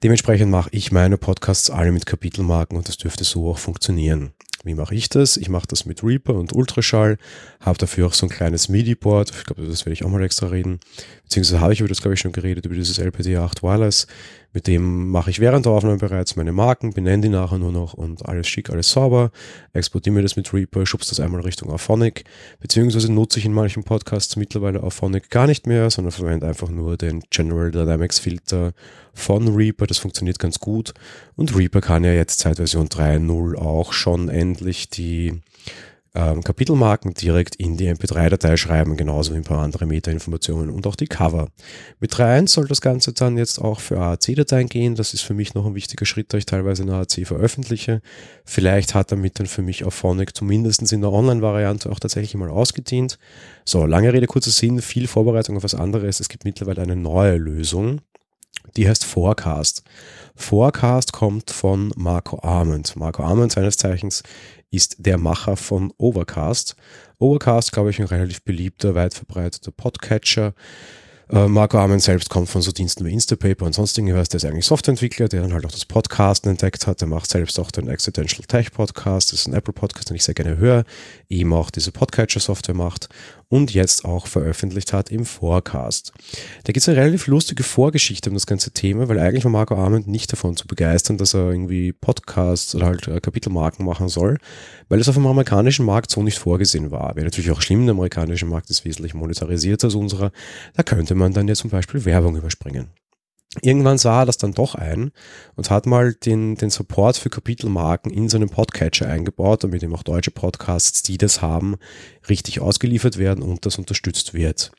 Dementsprechend 0.04 0.50
mache 0.50 0.70
ich 0.72 0.92
meine 0.92 1.18
Podcasts 1.18 1.70
alle 1.70 1.92
mit 1.92 2.06
Kapitelmarken 2.06 2.78
und 2.78 2.88
das 2.88 2.98
dürfte 2.98 3.24
so 3.24 3.50
auch 3.50 3.58
funktionieren. 3.58 4.34
Wie 4.66 4.74
mache 4.74 4.96
ich 4.96 5.10
das? 5.10 5.38
Ich 5.38 5.48
mache 5.48 5.68
das 5.68 5.86
mit 5.86 6.04
Reaper 6.04 6.34
und 6.34 6.54
Ultraschall, 6.54 7.18
habe 7.60 7.78
dafür 7.78 8.08
auch 8.08 8.14
so 8.14 8.26
ein 8.26 8.30
kleines 8.30 8.68
MIDI-Board. 8.68 9.32
Ich 9.32 9.44
glaube, 9.46 9.66
das 9.66 9.86
werde 9.86 9.94
ich 9.94 10.04
auch 10.04 10.10
mal 10.10 10.24
extra 10.24 10.48
reden. 10.48 10.80
Beziehungsweise 11.24 11.62
habe 11.62 11.74
ich 11.74 11.80
über 11.80 11.90
das, 11.90 12.02
glaube 12.02 12.16
ich, 12.16 12.20
schon 12.20 12.32
geredet, 12.32 12.66
über 12.66 12.76
dieses 12.76 13.00
LPD8 13.00 13.62
Wireless. 13.62 14.08
Mit 14.56 14.68
dem 14.68 15.10
mache 15.10 15.30
ich 15.30 15.42
während 15.42 15.66
der 15.66 15.74
Aufnahme 15.74 15.98
bereits 15.98 16.38
meine 16.38 16.54
Marken, 16.54 16.94
benenne 16.94 17.24
die 17.24 17.30
nachher 17.30 17.58
nur 17.58 17.74
noch 17.74 17.94
und 17.94 18.26
alles 18.26 18.48
schick, 18.48 18.70
alles 18.70 18.90
sauber. 18.90 19.32
Exportiere 19.74 20.16
mir 20.16 20.22
das 20.22 20.38
mit 20.38 20.54
Reaper, 20.54 20.86
schubst 20.86 21.12
das 21.12 21.20
einmal 21.20 21.42
Richtung 21.42 21.70
Auphonic. 21.70 22.24
Beziehungsweise 22.62 23.12
nutze 23.12 23.40
ich 23.40 23.46
in 23.46 23.52
manchen 23.52 23.84
Podcasts 23.84 24.38
mittlerweile 24.38 24.82
Auphonic 24.82 25.30
gar 25.30 25.46
nicht 25.46 25.68
mehr, 25.68 25.90
sondern 25.90 26.14
verwende 26.14 26.48
einfach 26.48 26.70
nur 26.70 26.96
den 26.96 27.22
General 27.32 27.70
Dynamics 27.70 28.20
Filter 28.20 28.72
von 29.14 29.54
Reaper. 29.54 29.88
Das 29.88 29.98
funktioniert 29.98 30.40
ganz 30.40 30.60
gut. 30.60 30.94
Und 31.36 31.54
Reaper 31.58 31.82
kann 31.82 32.06
ja 32.06 32.14
jetzt 32.14 32.40
seit 32.40 32.56
Version 32.56 32.88
3.0 32.88 33.58
auch 33.58 33.92
schon 33.92 34.30
endlich 34.56 34.90
die 34.90 35.42
ähm, 36.16 36.42
Kapitelmarken 36.44 37.14
direkt 37.14 37.56
in 37.56 37.76
die 37.76 37.90
MP3-Datei 37.90 38.56
schreiben, 38.56 38.96
genauso 38.96 39.34
wie 39.34 39.38
ein 39.38 39.44
paar 39.44 39.62
andere 39.62 39.86
Metainformationen 39.86 40.70
und 40.70 40.88
auch 40.88 40.96
die 40.96 41.08
Cover. 41.08 41.50
Mit 42.00 42.14
3.1 42.14 42.48
soll 42.48 42.68
das 42.68 42.80
Ganze 42.80 43.12
dann 43.12 43.38
jetzt 43.38 43.60
auch 43.60 43.82
für 43.82 44.00
AAC-Dateien 44.00 44.70
gehen. 44.70 44.96
Das 44.96 45.14
ist 45.14 45.22
für 45.24 45.34
mich 45.34 45.56
noch 45.56 45.66
ein 45.66 45.76
wichtiger 45.76 46.06
Schritt, 46.06 46.34
da 46.34 46.38
ich 46.38 46.46
teilweise 46.46 46.84
in 46.84 46.90
AAC 46.90 47.28
veröffentliche. 47.28 48.02
Vielleicht 48.46 48.96
hat 48.96 49.12
damit 49.12 49.40
dann 49.40 49.48
für 49.48 49.62
mich 49.62 49.84
auch 49.84 49.92
Phonic 49.92 50.36
zumindest 50.36 50.90
in 50.94 51.02
der 51.02 51.12
Online-Variante 51.12 51.92
auch 51.92 52.00
tatsächlich 52.00 52.36
mal 52.36 52.50
ausgedient. 52.50 53.20
So, 53.66 53.86
lange 53.86 54.14
Rede, 54.14 54.28
kurzer 54.28 54.52
Sinn, 54.52 54.82
viel 54.82 55.08
Vorbereitung 55.08 55.58
auf 55.58 55.64
was 55.64 55.76
anderes. 55.76 56.22
Es 56.22 56.30
gibt 56.30 56.46
mittlerweile 56.46 56.82
eine 56.82 56.96
neue 56.96 57.36
Lösung. 57.36 58.00
Die 58.78 58.88
heißt 58.88 59.04
Forecast. 59.04 59.84
Forecast 60.36 61.14
kommt 61.14 61.52
von 61.52 61.92
Marco 61.96 62.40
Arment. 62.42 62.96
Marco 62.96 63.24
Arment, 63.24 63.52
seines 63.52 63.78
Zeichens, 63.78 64.24
ist 64.70 64.98
der 65.00 65.18
Macher 65.18 65.56
von 65.56 65.94
Overcast. 65.98 66.76
Overcast, 67.18 67.72
glaube 67.72 67.90
ich, 67.90 68.00
ein 68.00 68.08
relativ 68.08 68.44
beliebter, 68.44 68.96
weit 68.96 69.14
verbreiteter 69.14 69.72
Podcatcher. 69.72 70.54
Äh, 71.30 71.48
Marco 71.48 71.78
Armen 71.80 72.00
selbst 72.00 72.30
kommt 72.30 72.50
von 72.50 72.62
so 72.62 72.72
Diensten 72.72 73.04
wie 73.06 73.14
Instapaper 73.14 73.66
und 73.66 73.74
sonstigen 73.74 74.14
was. 74.14 74.30
Der 74.30 74.38
ist 74.38 74.46
eigentlich 74.46 74.66
Softwareentwickler, 74.66 75.28
der 75.28 75.42
dann 75.42 75.54
halt 75.54 75.66
auch 75.66 75.72
das 75.72 75.86
Podcasten 75.86 76.52
entdeckt 76.52 76.86
hat. 76.86 77.02
Der 77.02 77.08
macht 77.08 77.30
selbst 77.30 77.60
auch 77.60 77.72
den 77.72 77.90
Accidental 77.90 78.46
Tech 78.46 78.72
Podcast. 78.72 79.32
Das 79.32 79.40
ist 79.40 79.48
ein 79.48 79.54
Apple 79.54 79.74
Podcast, 79.74 80.10
den 80.10 80.16
ich 80.16 80.24
sehr 80.24 80.36
gerne 80.36 80.58
höre. 80.58 80.84
Eben 81.30 81.54
auch 81.54 81.72
diese 81.72 81.92
Podcatcher-Software 81.92 82.76
macht 82.76 83.10
und 83.50 83.74
jetzt 83.74 84.06
auch 84.06 84.28
veröffentlicht 84.28 84.94
hat 84.94 85.12
im 85.12 85.26
Forecast. 85.26 86.14
Da 86.64 86.74
gibt 86.74 86.78
es 86.78 86.90
eine 86.90 86.98
relativ 86.98 87.28
lustige 87.28 87.64
Vorgeschichte 87.64 88.30
um 88.30 88.36
das 88.36 88.46
ganze 88.46 88.72
Thema, 88.72 89.08
weil 89.08 89.20
eigentlich 89.20 89.44
war 89.44 89.52
Marco 89.52 89.76
Arment 89.76 90.08
nicht 90.08 90.32
davon 90.32 90.56
zu 90.56 90.68
begeistern, 90.68 91.18
dass 91.18 91.34
er 91.34 91.52
irgendwie 91.52 91.94
Podcasts 91.94 92.76
oder 92.76 92.88
halt 92.88 93.08
äh, 93.08 93.20
Kapitelmarken 93.20 93.86
machen 93.86 94.10
soll, 94.10 94.38
weil 94.90 95.00
es 95.00 95.10
auf 95.10 95.16
dem 95.16 95.28
amerikanischen 95.28 95.86
Markt 95.86 96.12
so 96.12 96.24
nicht 96.24 96.40
vorgesehen 96.40 96.92
war. 96.92 97.16
Wäre 97.16 97.26
natürlich 97.26 97.52
auch 97.52 97.62
schlimm, 97.62 97.86
der 97.86 97.94
amerikanische 97.94 98.46
Markt 98.46 98.70
ist 98.70 98.86
wesentlich 98.86 99.14
monetarisierter 99.14 99.88
als 99.88 99.96
unserer. 99.96 100.32
Da 100.76 100.84
könnte 100.84 101.16
man 101.16 101.34
dann 101.34 101.48
ja 101.48 101.56
zum 101.56 101.70
Beispiel 101.70 102.06
Werbung 102.06 102.36
überspringen. 102.36 102.90
Irgendwann 103.62 103.98
sah 103.98 104.22
er 104.22 104.26
das 104.26 104.38
dann 104.38 104.54
doch 104.54 104.76
ein 104.76 105.12
und 105.56 105.70
hat 105.70 105.86
mal 105.86 106.14
den, 106.14 106.56
den 106.56 106.70
Support 106.70 107.18
für 107.18 107.30
Kapitelmarken 107.30 108.12
in 108.12 108.28
seinen 108.30 108.50
Podcatcher 108.50 109.08
eingebaut, 109.08 109.64
damit 109.64 109.82
ihm 109.82 109.96
auch 109.96 110.04
deutsche 110.04 110.32
Podcasts, 110.32 111.04
die 111.04 111.18
das 111.18 111.42
haben, 111.42 111.76
richtig 112.30 112.60
ausgeliefert 112.60 113.18
werden 113.18 113.44
und 113.44 113.66
das 113.66 113.78
unterstützt 113.78 114.34
wird. 114.34 114.72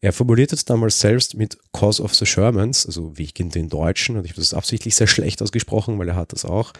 Er 0.00 0.12
formuliert 0.12 0.52
es 0.52 0.64
damals 0.64 1.00
selbst 1.00 1.34
mit 1.34 1.58
Cause 1.72 2.02
of 2.02 2.14
the 2.14 2.24
Shermans, 2.24 2.86
also 2.86 3.18
wegen 3.18 3.50
den 3.50 3.68
Deutschen, 3.68 4.16
und 4.16 4.24
ich 4.24 4.30
habe 4.30 4.40
das 4.40 4.54
absichtlich 4.54 4.94
sehr 4.94 5.08
schlecht 5.08 5.42
ausgesprochen, 5.42 5.98
weil 5.98 6.08
er 6.08 6.14
hat 6.16 6.32
das 6.32 6.44
auch. 6.44 6.72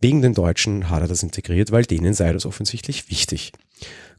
Wegen 0.00 0.22
den 0.22 0.34
Deutschen 0.34 0.90
hat 0.90 1.02
er 1.02 1.08
das 1.08 1.22
integriert, 1.22 1.70
weil 1.70 1.84
denen 1.84 2.14
sei 2.14 2.32
das 2.32 2.46
offensichtlich 2.46 3.10
wichtig. 3.10 3.52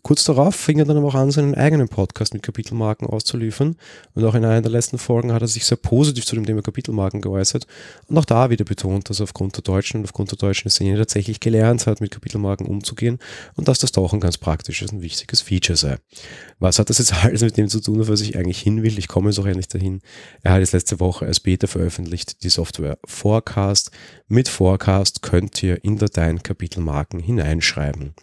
Kurz 0.05 0.23
darauf 0.23 0.53
fing 0.53 0.77
er 0.77 0.85
dann 0.85 0.97
aber 0.97 1.07
auch 1.07 1.15
an, 1.15 1.31
seinen 1.31 1.55
eigenen 1.55 1.87
Podcast 1.87 2.35
mit 2.35 2.43
Kapitelmarken 2.43 3.07
auszuliefern. 3.07 3.75
Und 4.13 4.23
auch 4.23 4.35
in 4.35 4.45
einer 4.45 4.61
der 4.61 4.69
letzten 4.69 4.99
Folgen 4.99 5.33
hat 5.33 5.41
er 5.41 5.47
sich 5.47 5.65
sehr 5.65 5.79
positiv 5.79 6.27
zu 6.27 6.35
dem 6.35 6.45
Thema 6.45 6.61
Kapitelmarken 6.61 7.21
geäußert. 7.21 7.65
Und 8.05 8.15
auch 8.15 8.25
da 8.25 8.51
wieder 8.51 8.65
betont, 8.65 9.09
dass 9.09 9.19
er 9.19 9.23
aufgrund 9.23 9.55
der 9.55 9.63
deutschen 9.63 10.01
und 10.01 10.03
aufgrund 10.03 10.29
der 10.29 10.37
deutschen 10.37 10.69
Szene 10.69 10.95
tatsächlich 10.99 11.39
gelernt 11.39 11.87
hat, 11.87 12.01
mit 12.01 12.11
Kapitelmarken 12.11 12.67
umzugehen 12.67 13.17
und 13.55 13.67
dass 13.67 13.79
das 13.79 13.93
doch 13.93 14.13
ein 14.13 14.19
ganz 14.19 14.37
praktisches 14.37 14.91
und 14.91 15.01
wichtiges 15.01 15.41
Feature 15.41 15.75
sei. 15.75 15.97
Was 16.59 16.77
hat 16.77 16.91
das 16.91 16.99
jetzt 16.99 17.13
alles 17.23 17.41
mit 17.41 17.57
dem 17.57 17.67
zu 17.67 17.79
tun, 17.79 17.99
auf 17.99 18.07
was 18.07 18.21
ich 18.21 18.37
eigentlich 18.37 18.61
hin 18.61 18.83
will? 18.83 18.99
Ich 18.99 19.07
komme 19.07 19.31
jetzt 19.31 19.39
auch 19.39 19.47
endlich 19.47 19.69
dahin. 19.69 20.01
Er 20.43 20.51
hat 20.51 20.59
jetzt 20.59 20.73
letzte 20.73 20.99
Woche 20.99 21.25
als 21.25 21.39
Beta 21.39 21.65
veröffentlicht 21.65 22.43
die 22.43 22.49
Software 22.49 22.99
Forecast. 23.05 23.89
Mit 24.27 24.49
Forecast 24.49 25.23
könnt 25.23 25.63
ihr 25.63 25.83
in 25.83 25.97
Dateien 25.97 26.43
Kapitelmarken 26.43 27.19
hineinschreiben. 27.19 28.13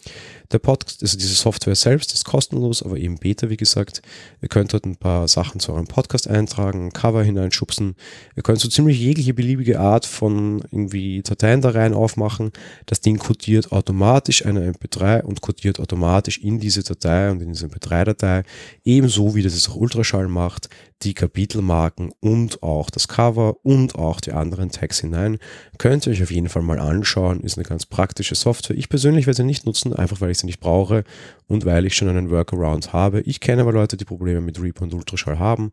Der 0.52 0.58
Podcast, 0.58 1.02
also 1.02 1.16
diese 1.16 1.34
Software 1.34 1.72
selbst 1.75 2.12
ist 2.12 2.25
kostenlos, 2.25 2.83
aber 2.83 2.99
eben 2.99 3.19
Beta, 3.19 3.50
wie 3.50 3.57
gesagt. 3.57 4.02
Ihr 4.41 4.49
könnt 4.49 4.73
dort 4.73 4.85
ein 4.85 4.97
paar 4.97 5.29
Sachen 5.29 5.61
zu 5.61 5.73
eurem 5.73 5.87
Podcast 5.87 6.29
eintragen, 6.29 6.87
ein 6.87 6.93
Cover 6.93 7.23
hineinschubsen. 7.23 7.97
Ihr 8.37 8.43
könnt 8.43 8.61
so 8.61 8.69
ziemlich 8.69 8.99
jegliche 8.99 9.35
beliebige 9.35 9.81
Art 9.81 10.07
von 10.07 10.61
irgendwie 10.71 11.23
Dateien 11.23 11.61
da 11.61 11.71
rein 11.71 11.95
aufmachen. 11.95 12.52
Das 12.87 13.00
Ding 13.00 13.19
codiert 13.19 13.73
automatisch 13.73 14.45
eine 14.45 14.73
MP3 14.73 15.23
und 15.23 15.41
codiert 15.41 15.81
automatisch 15.81 16.38
in 16.38 16.61
diese 16.61 16.83
Datei 16.83 17.31
und 17.31 17.43
in 17.43 17.52
diese 17.52 17.67
MP3-Datei, 17.67 18.45
ebenso 18.85 19.35
wie 19.35 19.43
das 19.43 19.55
es 19.55 19.69
auch 19.69 19.76
Ultraschall 19.76 20.29
macht, 20.29 20.69
die 21.02 21.14
Kapitelmarken 21.14 22.12
und 22.21 22.62
auch 22.62 22.90
das 22.90 23.09
Cover 23.09 23.56
und 23.62 23.97
auch 23.97 24.21
die 24.21 24.32
anderen 24.32 24.71
Tags 24.71 25.00
hinein. 25.00 25.38
Könnt 25.78 26.06
ihr 26.06 26.12
euch 26.12 26.23
auf 26.23 26.30
jeden 26.30 26.49
Fall 26.49 26.62
mal 26.62 26.78
anschauen. 26.78 27.40
Ist 27.40 27.59
eine 27.59 27.66
ganz 27.66 27.87
praktische 27.87 28.35
Software. 28.35 28.76
Ich 28.76 28.88
persönlich 28.88 29.26
werde 29.26 29.38
sie 29.38 29.44
nicht 29.44 29.66
nutzen, 29.66 29.92
einfach 29.92 30.21
weil 30.21 30.30
ich 30.30 30.38
sie 30.38 30.47
nicht 30.47 30.61
brauche 30.61 31.04
und 31.49 31.64
weil 31.64 31.87
ich 31.87 31.94
schon 31.94 32.09
einen 32.09 32.30
Workaround 32.30 32.92
habe. 32.92 33.21
Ich 33.23 33.40
kenne 33.40 33.62
aber 33.62 33.73
Leute, 33.73 33.97
die 33.97 34.04
Probleme 34.04 34.40
mit 34.40 34.61
Reaper 34.61 34.82
und 34.82 34.94
Ultraschall 34.94 35.38
haben. 35.38 35.73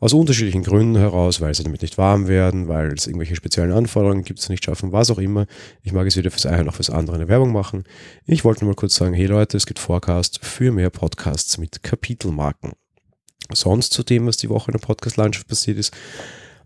Aus 0.00 0.14
unterschiedlichen 0.14 0.62
Gründen 0.62 0.96
heraus, 0.96 1.42
weil 1.42 1.54
sie 1.54 1.62
damit 1.62 1.82
nicht 1.82 1.98
warm 1.98 2.26
werden, 2.26 2.68
weil 2.68 2.92
es 2.92 3.06
irgendwelche 3.06 3.36
speziellen 3.36 3.72
Anforderungen 3.72 4.24
gibt, 4.24 4.38
es 4.38 4.48
nicht 4.48 4.64
schaffen, 4.64 4.92
was 4.92 5.10
auch 5.10 5.18
immer. 5.18 5.46
Ich 5.82 5.92
mag 5.92 6.06
es 6.06 6.16
weder 6.16 6.30
fürs 6.30 6.46
eine 6.46 6.64
noch 6.64 6.76
fürs 6.76 6.88
andere 6.88 7.16
eine 7.16 7.28
Werbung 7.28 7.52
machen. 7.52 7.84
Ich 8.24 8.44
wollte 8.44 8.64
nur 8.64 8.72
mal 8.72 8.76
kurz 8.76 8.94
sagen, 8.94 9.12
hey 9.12 9.26
Leute, 9.26 9.58
es 9.58 9.66
gibt 9.66 9.78
Forecast 9.78 10.42
für 10.42 10.72
mehr 10.72 10.88
Podcasts 10.88 11.58
mit 11.58 11.82
Kapitelmarken 11.82 12.72
sonst 13.54 13.92
zu 13.92 14.02
dem, 14.02 14.26
was 14.26 14.36
die 14.36 14.48
Woche 14.48 14.70
in 14.70 14.78
der 14.78 14.86
Podcast-Landschaft 14.86 15.48
passiert 15.48 15.78
ist. 15.78 15.92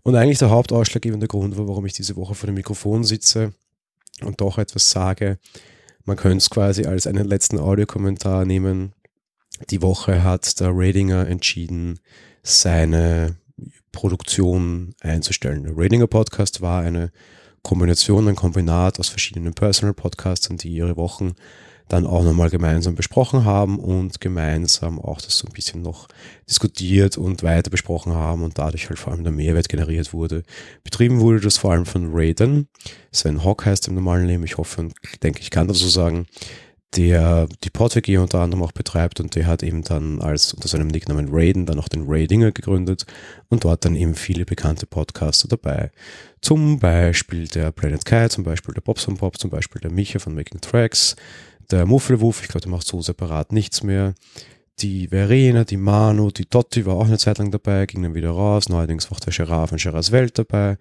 Und 0.03 0.15
eigentlich 0.15 0.39
der 0.39 0.51
hauptausschlaggebende 0.51 1.27
Grund 1.27 1.57
war, 1.57 1.67
warum 1.67 1.85
ich 1.85 1.93
diese 1.93 2.15
Woche 2.15 2.35
vor 2.35 2.47
dem 2.47 2.55
Mikrofon 2.55 3.03
sitze 3.03 3.53
und 4.21 4.39
doch 4.41 4.57
etwas 4.57 4.91
sage. 4.91 5.39
Man 6.03 6.17
könnte 6.17 6.37
es 6.37 6.49
quasi 6.49 6.85
als 6.85 7.07
einen 7.07 7.25
letzten 7.25 7.57
Audiokommentar 7.57 8.45
nehmen. 8.45 8.93
Die 9.71 9.81
Woche 9.81 10.23
hat 10.23 10.59
der 10.59 10.69
Ratinger 10.71 11.27
entschieden, 11.27 11.99
seine 12.43 13.37
Produktion 13.91 14.93
einzustellen. 15.01 15.63
Der 15.63 15.73
Ratinger 15.75 16.07
Podcast 16.07 16.61
war 16.61 16.83
eine 16.83 17.11
Kombination, 17.63 18.27
ein 18.27 18.35
Kombinat 18.35 18.99
aus 18.99 19.09
verschiedenen 19.09 19.53
Personal 19.53 19.95
Podcasts, 19.95 20.47
die 20.49 20.69
ihre 20.69 20.97
Wochen 20.97 21.33
dann 21.87 22.07
auch 22.07 22.23
nochmal 22.23 22.49
gemeinsam 22.49 22.95
besprochen 22.95 23.45
haben 23.45 23.79
und 23.79 24.19
gemeinsam 24.19 24.99
auch 24.99 25.21
das 25.21 25.37
so 25.37 25.47
ein 25.47 25.53
bisschen 25.53 25.81
noch 25.81 26.07
diskutiert 26.49 27.17
und 27.17 27.43
weiter 27.43 27.69
besprochen 27.69 28.13
haben 28.13 28.43
und 28.43 28.57
dadurch 28.57 28.89
halt 28.89 28.97
vor 28.97 29.13
allem 29.13 29.23
der 29.23 29.31
Mehrwert 29.31 29.69
generiert 29.69 30.13
wurde. 30.13 30.43
Betrieben 30.83 31.19
wurde 31.19 31.41
das 31.41 31.57
vor 31.57 31.71
allem 31.71 31.85
von 31.85 32.09
Raiden. 32.11 32.67
Sven 33.11 33.43
Hock 33.43 33.65
heißt 33.65 33.87
im 33.87 33.95
normalen 33.95 34.25
Leben, 34.25 34.43
ich 34.43 34.57
hoffe 34.57 34.81
und 34.81 34.93
denke, 35.21 35.41
ich 35.41 35.51
kann 35.51 35.67
das 35.67 35.79
so 35.79 35.87
sagen, 35.87 36.25
der 36.95 37.47
die 37.63 37.69
PodWG 37.69 38.17
unter 38.17 38.39
anderem 38.39 38.63
auch 38.63 38.71
betreibt 38.71 39.19
und 39.19 39.35
der 39.35 39.47
hat 39.47 39.63
eben 39.63 39.83
dann 39.83 40.21
als 40.21 40.53
unter 40.53 40.67
seinem 40.67 40.87
Nicknamen 40.87 41.27
Raiden 41.29 41.65
dann 41.65 41.79
auch 41.79 41.89
den 41.89 42.05
Raidinger 42.07 42.51
gegründet 42.51 43.05
und 43.49 43.63
dort 43.65 43.85
dann 43.85 43.95
eben 43.95 44.15
viele 44.15 44.45
bekannte 44.45 44.85
Podcaster 44.85 45.47
dabei. 45.47 45.91
Zum 46.41 46.79
Beispiel 46.79 47.47
der 47.47 47.71
Planet 47.71 48.05
Kai, 48.05 48.29
zum 48.29 48.43
Beispiel 48.43 48.73
der 48.73 48.81
Bobson 48.81 49.17
Pop, 49.17 49.37
zum 49.37 49.49
Beispiel 49.49 49.81
der 49.81 49.91
Micha 49.91 50.19
von 50.19 50.35
Making 50.35 50.61
Tracks, 50.61 51.15
der 51.71 51.85
Muffelwuff, 51.85 52.41
ich 52.41 52.47
glaube, 52.47 52.61
der 52.61 52.71
macht 52.71 52.87
so 52.87 53.01
separat 53.01 53.51
nichts 53.51 53.83
mehr. 53.83 54.13
Die 54.79 55.07
Verena, 55.07 55.63
die 55.63 55.77
Manu, 55.77 56.31
die 56.31 56.49
Dotti 56.49 56.85
war 56.85 56.95
auch 56.95 57.05
eine 57.05 57.17
Zeit 57.17 57.37
lang 57.37 57.51
dabei, 57.51 57.85
ging 57.85 58.03
dann 58.03 58.13
wieder 58.13 58.31
raus. 58.31 58.67
Neuerdings 58.67 59.09
war 59.09 59.17
auch 59.17 59.21
der 59.21 59.33
Giraffe 59.33 59.75
in 59.75 59.81
Gerards 59.81 60.11
Welt 60.11 60.37
dabei. 60.37 60.77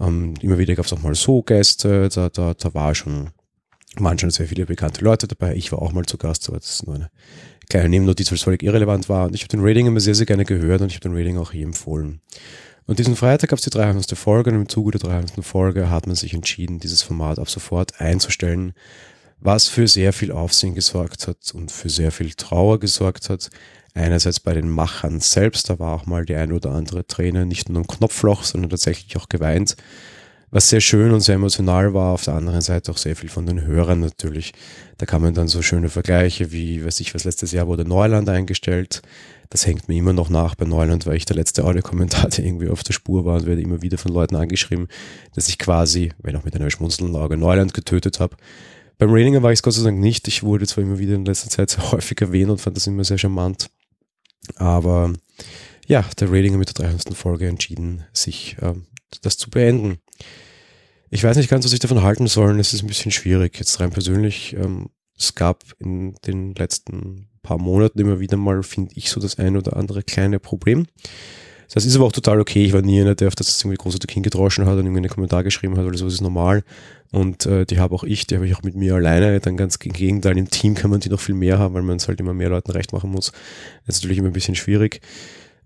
Ähm, 0.00 0.34
immer 0.40 0.58
wieder 0.58 0.74
gab 0.74 0.86
es 0.86 0.92
auch 0.92 1.02
mal 1.02 1.14
so 1.14 1.42
Gäste, 1.42 2.08
da, 2.08 2.28
da, 2.30 2.54
da 2.54 2.74
war 2.74 2.94
schon, 2.94 3.30
schon 4.16 4.30
sehr 4.30 4.46
viele 4.46 4.64
bekannte 4.64 5.04
Leute 5.04 5.28
dabei. 5.28 5.54
Ich 5.54 5.70
war 5.70 5.82
auch 5.82 5.92
mal 5.92 6.06
zu 6.06 6.16
Gast, 6.16 6.48
aber 6.48 6.58
das 6.58 6.70
ist 6.70 6.86
nur 6.86 6.96
eine 6.96 7.10
kleine 7.68 7.88
Nebennotiz, 7.88 8.30
weil 8.30 8.36
es 8.36 8.42
völlig 8.42 8.62
irrelevant 8.62 9.08
war. 9.08 9.26
Und 9.26 9.34
ich 9.34 9.42
habe 9.42 9.48
den 9.48 9.60
Rating 9.60 9.86
immer 9.86 10.00
sehr, 10.00 10.14
sehr 10.14 10.26
gerne 10.26 10.44
gehört 10.44 10.80
und 10.80 10.88
ich 10.88 10.94
habe 10.94 11.08
den 11.08 11.16
Rating 11.16 11.38
auch 11.38 11.52
hier 11.52 11.64
empfohlen. 11.64 12.20
Und 12.86 13.00
diesen 13.00 13.16
Freitag 13.16 13.50
gab 13.50 13.58
es 13.58 13.64
die 13.64 13.70
300. 13.70 14.16
Folge 14.16 14.50
und 14.50 14.56
im 14.56 14.68
Zuge 14.68 14.92
der 14.92 15.00
300. 15.00 15.44
Folge 15.44 15.90
hat 15.90 16.06
man 16.06 16.14
sich 16.14 16.32
entschieden, 16.32 16.78
dieses 16.78 17.02
Format 17.02 17.38
ab 17.38 17.50
sofort 17.50 18.00
einzustellen, 18.00 18.74
was 19.46 19.68
für 19.68 19.86
sehr 19.86 20.12
viel 20.12 20.32
Aufsehen 20.32 20.74
gesorgt 20.74 21.28
hat 21.28 21.52
und 21.54 21.70
für 21.70 21.88
sehr 21.88 22.10
viel 22.10 22.34
Trauer 22.34 22.80
gesorgt 22.80 23.30
hat. 23.30 23.48
Einerseits 23.94 24.40
bei 24.40 24.52
den 24.52 24.68
Machern 24.68 25.20
selbst, 25.20 25.70
da 25.70 25.78
war 25.78 25.94
auch 25.94 26.04
mal 26.04 26.26
die 26.26 26.34
ein 26.34 26.52
oder 26.52 26.72
andere 26.72 27.06
Träne 27.06 27.46
nicht 27.46 27.68
nur 27.68 27.82
im 27.82 27.86
Knopfloch, 27.86 28.42
sondern 28.42 28.70
tatsächlich 28.70 29.16
auch 29.16 29.28
geweint, 29.28 29.76
was 30.50 30.68
sehr 30.68 30.80
schön 30.80 31.12
und 31.12 31.20
sehr 31.20 31.36
emotional 31.36 31.94
war. 31.94 32.12
Auf 32.12 32.24
der 32.24 32.34
anderen 32.34 32.60
Seite 32.60 32.90
auch 32.90 32.96
sehr 32.98 33.14
viel 33.14 33.28
von 33.28 33.46
den 33.46 33.62
Hörern 33.62 34.00
natürlich. 34.00 34.52
Da 34.98 35.06
kann 35.06 35.22
man 35.22 35.32
dann 35.32 35.46
so 35.46 35.62
schöne 35.62 35.90
Vergleiche 35.90 36.50
wie, 36.50 36.84
weiß 36.84 36.98
ich 36.98 37.14
was, 37.14 37.22
letztes 37.22 37.52
Jahr 37.52 37.68
wurde 37.68 37.84
Neuland 37.84 38.28
eingestellt. 38.28 39.00
Das 39.50 39.64
hängt 39.64 39.86
mir 39.88 39.96
immer 39.96 40.12
noch 40.12 40.28
nach 40.28 40.56
bei 40.56 40.66
Neuland, 40.66 41.06
weil 41.06 41.16
ich 41.16 41.24
der 41.24 41.36
letzte 41.36 41.62
Audiokommentar, 41.62 42.30
der 42.30 42.44
irgendwie 42.44 42.68
auf 42.68 42.82
der 42.82 42.94
Spur 42.94 43.24
war 43.24 43.36
und 43.36 43.46
werde 43.46 43.62
immer 43.62 43.80
wieder 43.80 43.96
von 43.96 44.12
Leuten 44.12 44.34
angeschrieben, 44.34 44.88
dass 45.36 45.48
ich 45.48 45.56
quasi, 45.56 46.10
wenn 46.18 46.34
auch 46.34 46.44
mit 46.44 46.56
einer 46.56 46.68
schmunzelnden 46.68 47.14
Auge, 47.14 47.36
Neuland 47.36 47.74
getötet 47.74 48.18
habe. 48.18 48.36
Beim 48.98 49.10
Raininger 49.10 49.42
war 49.42 49.52
ich 49.52 49.58
es 49.58 49.62
Gott 49.62 49.74
sei 49.74 49.84
Dank 49.84 49.98
nicht. 49.98 50.26
Ich 50.28 50.42
wurde 50.42 50.66
zwar 50.66 50.84
immer 50.84 50.98
wieder 50.98 51.14
in 51.14 51.24
letzter 51.24 51.50
Zeit 51.50 51.70
sehr 51.70 51.92
häufig 51.92 52.20
erwähnt 52.20 52.50
und 52.50 52.60
fand 52.60 52.76
das 52.76 52.86
immer 52.86 53.04
sehr 53.04 53.18
charmant. 53.18 53.68
Aber 54.56 55.12
ja, 55.86 56.04
der 56.18 56.30
Ratinger 56.30 56.58
mit 56.58 56.68
der 56.68 56.86
300. 56.86 57.14
Folge 57.14 57.46
entschieden, 57.46 58.04
sich 58.12 58.56
äh, 58.60 58.74
das 59.22 59.36
zu 59.36 59.50
beenden. 59.50 59.98
Ich 61.10 61.22
weiß 61.22 61.36
nicht 61.36 61.50
ganz, 61.50 61.64
was 61.64 61.72
ich 61.72 61.78
davon 61.78 62.02
halten 62.02 62.26
soll. 62.26 62.58
Es 62.58 62.72
ist 62.72 62.82
ein 62.82 62.88
bisschen 62.88 63.12
schwierig. 63.12 63.58
Jetzt 63.58 63.78
rein 63.80 63.90
persönlich, 63.90 64.54
ähm, 64.54 64.90
es 65.16 65.34
gab 65.34 65.64
in 65.78 66.14
den 66.26 66.54
letzten 66.54 67.28
paar 67.42 67.58
Monaten 67.58 68.00
immer 68.00 68.18
wieder 68.18 68.36
mal, 68.36 68.62
finde 68.62 68.92
ich, 68.96 69.10
so 69.10 69.20
das 69.20 69.38
ein 69.38 69.56
oder 69.56 69.76
andere 69.76 70.02
kleine 70.02 70.40
Problem. 70.40 70.86
Das 71.72 71.84
ist 71.84 71.96
aber 71.96 72.04
auch 72.06 72.12
total 72.12 72.40
okay. 72.40 72.64
Ich 72.64 72.72
war 72.72 72.82
nie 72.82 73.00
einer, 73.00 73.14
der 73.14 73.28
auf 73.28 73.34
das 73.34 73.60
irgendwie 73.60 73.76
groß 73.76 73.96
oder 73.96 74.06
Kind 74.06 74.24
gedroschen 74.24 74.66
hat 74.66 74.74
und 74.74 74.86
irgendwie 74.86 74.98
einen 74.98 75.08
Kommentar 75.08 75.42
geschrieben 75.44 75.76
hat 75.76 75.84
oder 75.84 75.96
so, 75.98 76.04
das 76.04 76.14
ist 76.14 76.20
normal. 76.20 76.62
Und 77.12 77.46
äh, 77.46 77.64
die 77.64 77.78
habe 77.78 77.94
auch 77.94 78.04
ich, 78.04 78.26
die 78.26 78.34
habe 78.34 78.46
ich 78.46 78.56
auch 78.56 78.62
mit 78.62 78.74
mir 78.74 78.94
alleine. 78.94 79.38
Dann 79.40 79.56
ganz 79.56 79.76
im 79.76 79.92
Gegenteil, 79.92 80.36
im 80.38 80.50
Team 80.50 80.74
kann 80.74 80.90
man 80.90 81.00
die 81.00 81.08
noch 81.08 81.20
viel 81.20 81.34
mehr 81.34 81.58
haben, 81.58 81.74
weil 81.74 81.82
man 81.82 81.96
es 81.96 82.08
halt 82.08 82.20
immer 82.20 82.34
mehr 82.34 82.48
Leuten 82.48 82.70
recht 82.70 82.92
machen 82.92 83.10
muss. 83.10 83.32
Das 83.86 83.96
ist 83.96 84.02
natürlich 84.02 84.18
immer 84.18 84.28
ein 84.28 84.32
bisschen 84.32 84.54
schwierig. 84.54 85.00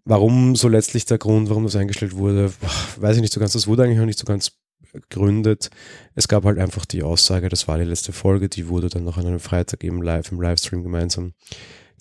Warum 0.05 0.57
so 0.57 0.69
letztlich 0.69 1.05
der 1.05 1.19
Grund, 1.19 1.51
warum 1.51 1.65
das 1.65 1.77
eingestellt 1.77 2.17
wurde, 2.17 2.53
weiß 2.97 3.17
ich 3.17 3.23
nicht 3.23 3.33
so 3.33 3.41
ganz. 3.41 3.53
Das 3.53 3.67
wurde 3.67 3.85
eigentlich 3.85 4.01
auch 4.01 4.07
nicht 4.07 4.19
so 4.19 4.27
ganz 4.27 4.53
gegründet. 4.93 5.71
Es 6.15 6.29
gab 6.29 6.45
halt 6.45 6.59
einfach 6.59 6.85
die 6.85 7.03
Aussage, 7.03 7.49
das 7.49 7.69
war 7.69 7.79
die 7.79 7.85
letzte 7.85 8.13
Folge, 8.13 8.49
die 8.49 8.69
wurde 8.69 8.89
dann 8.89 9.05
noch 9.05 9.19
an 9.19 9.27
einem 9.27 9.41
Freitag 9.41 9.85
eben 9.85 10.03
live 10.03 10.33
im 10.33 10.41
Livestream 10.41 10.83
gemeinsam 10.83 11.33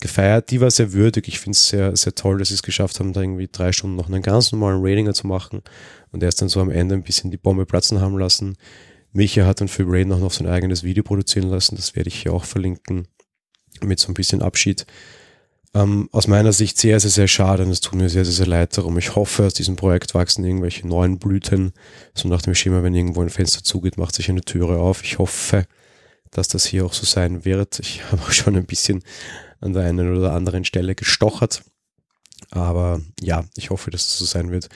gefeiert. 0.00 0.50
Die 0.50 0.60
war 0.60 0.70
sehr 0.70 0.92
würdig. 0.92 1.28
Ich 1.28 1.40
finde 1.40 1.56
es 1.56 1.68
sehr, 1.68 1.96
sehr 1.96 2.14
toll, 2.14 2.38
dass 2.38 2.48
sie 2.48 2.54
es 2.54 2.62
geschafft 2.62 2.98
haben, 3.00 3.12
da 3.12 3.20
irgendwie 3.20 3.48
drei 3.50 3.72
Stunden 3.72 3.96
noch 3.96 4.08
einen 4.08 4.22
ganz 4.22 4.52
normalen 4.52 4.80
Ratinger 4.84 5.14
zu 5.14 5.26
machen 5.26 5.62
und 6.12 6.22
erst 6.22 6.42
dann 6.42 6.48
so 6.48 6.60
am 6.60 6.70
Ende 6.70 6.94
ein 6.94 7.02
bisschen 7.02 7.30
die 7.30 7.36
Bombe 7.36 7.66
platzen 7.66 8.00
haben 8.00 8.18
lassen. 8.18 8.56
Micha 9.12 9.44
hat 9.44 9.60
dann 9.60 9.68
für 9.68 9.84
Raiden 9.86 10.12
auch 10.12 10.20
noch 10.20 10.32
sein 10.32 10.46
eigenes 10.46 10.82
Video 10.82 11.02
produzieren 11.02 11.48
lassen. 11.48 11.76
Das 11.76 11.96
werde 11.96 12.08
ich 12.08 12.22
hier 12.22 12.32
auch 12.32 12.44
verlinken 12.44 13.08
mit 13.82 13.98
so 13.98 14.08
ein 14.08 14.14
bisschen 14.14 14.42
Abschied. 14.42 14.86
Ähm, 15.72 16.08
aus 16.10 16.26
meiner 16.26 16.52
Sicht 16.52 16.78
sehr, 16.78 16.98
sehr, 16.98 17.10
sehr 17.10 17.28
schade 17.28 17.62
und 17.62 17.70
es 17.70 17.80
tut 17.80 17.94
mir 17.94 18.08
sehr, 18.08 18.24
sehr, 18.24 18.34
sehr 18.34 18.46
leid 18.46 18.76
darum. 18.76 18.98
Ich 18.98 19.14
hoffe, 19.14 19.44
aus 19.44 19.54
diesem 19.54 19.76
Projekt 19.76 20.14
wachsen 20.14 20.44
irgendwelche 20.44 20.86
neuen 20.86 21.18
Blüten. 21.18 21.72
So 22.12 22.28
nach 22.28 22.42
dem 22.42 22.54
Schema, 22.54 22.82
wenn 22.82 22.94
irgendwo 22.94 23.22
ein 23.22 23.30
Fenster 23.30 23.62
zugeht, 23.62 23.96
macht 23.96 24.14
sich 24.14 24.28
eine 24.28 24.40
Türe 24.40 24.78
auf. 24.78 25.04
Ich 25.04 25.18
hoffe, 25.18 25.66
dass 26.32 26.48
das 26.48 26.64
hier 26.64 26.84
auch 26.84 26.92
so 26.92 27.06
sein 27.06 27.44
wird. 27.44 27.78
Ich 27.78 28.02
habe 28.10 28.22
auch 28.22 28.32
schon 28.32 28.56
ein 28.56 28.66
bisschen 28.66 29.02
an 29.60 29.72
der 29.72 29.84
einen 29.84 30.16
oder 30.16 30.32
anderen 30.32 30.64
Stelle 30.64 30.94
gestochert. 30.94 31.62
Aber 32.50 33.00
ja, 33.20 33.44
ich 33.56 33.70
hoffe, 33.70 33.90
dass 33.90 34.02
es 34.02 34.08
das 34.08 34.18
so 34.18 34.24
sein 34.24 34.50
wird. 34.50 34.68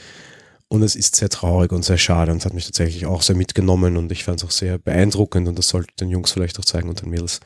Und 0.68 0.82
es 0.82 0.96
ist 0.96 1.16
sehr 1.16 1.28
traurig 1.28 1.72
und 1.72 1.84
sehr 1.84 1.98
schade 1.98 2.32
und 2.32 2.44
hat 2.44 2.54
mich 2.54 2.64
tatsächlich 2.64 3.06
auch 3.06 3.22
sehr 3.22 3.36
mitgenommen 3.36 3.96
und 3.96 4.10
ich 4.10 4.24
fand 4.24 4.40
es 4.40 4.44
auch 4.44 4.50
sehr 4.50 4.78
beeindruckend 4.78 5.46
und 5.46 5.58
das 5.58 5.68
sollte 5.68 5.94
den 6.00 6.10
Jungs 6.10 6.32
vielleicht 6.32 6.58
auch 6.58 6.64
zeigen 6.64 6.88
und 6.88 7.02
den 7.02 7.10
Mädels, 7.10 7.40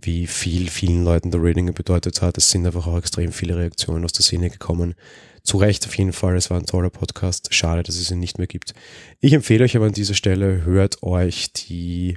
wie 0.00 0.26
viel 0.26 0.68
vielen 0.68 1.04
Leuten 1.04 1.30
der 1.30 1.42
Ratinger 1.42 1.72
bedeutet 1.72 2.22
hat. 2.22 2.38
Es 2.38 2.50
sind 2.50 2.66
einfach 2.66 2.86
auch 2.86 2.98
extrem 2.98 3.32
viele 3.32 3.56
Reaktionen 3.56 4.04
aus 4.04 4.12
der 4.12 4.22
Szene 4.22 4.50
gekommen. 4.50 4.94
Zu 5.42 5.56
Recht 5.56 5.84
auf 5.86 5.96
jeden 5.98 6.12
Fall, 6.12 6.36
es 6.36 6.50
war 6.50 6.58
ein 6.58 6.66
toller 6.66 6.90
Podcast. 6.90 7.52
Schade, 7.52 7.82
dass 7.82 7.96
es 7.96 8.10
ihn 8.10 8.20
nicht 8.20 8.38
mehr 8.38 8.46
gibt. 8.46 8.74
Ich 9.18 9.32
empfehle 9.32 9.64
euch 9.64 9.74
aber 9.76 9.86
an 9.86 9.92
dieser 9.92 10.14
Stelle, 10.14 10.64
hört 10.64 11.02
euch 11.02 11.52
die 11.52 12.16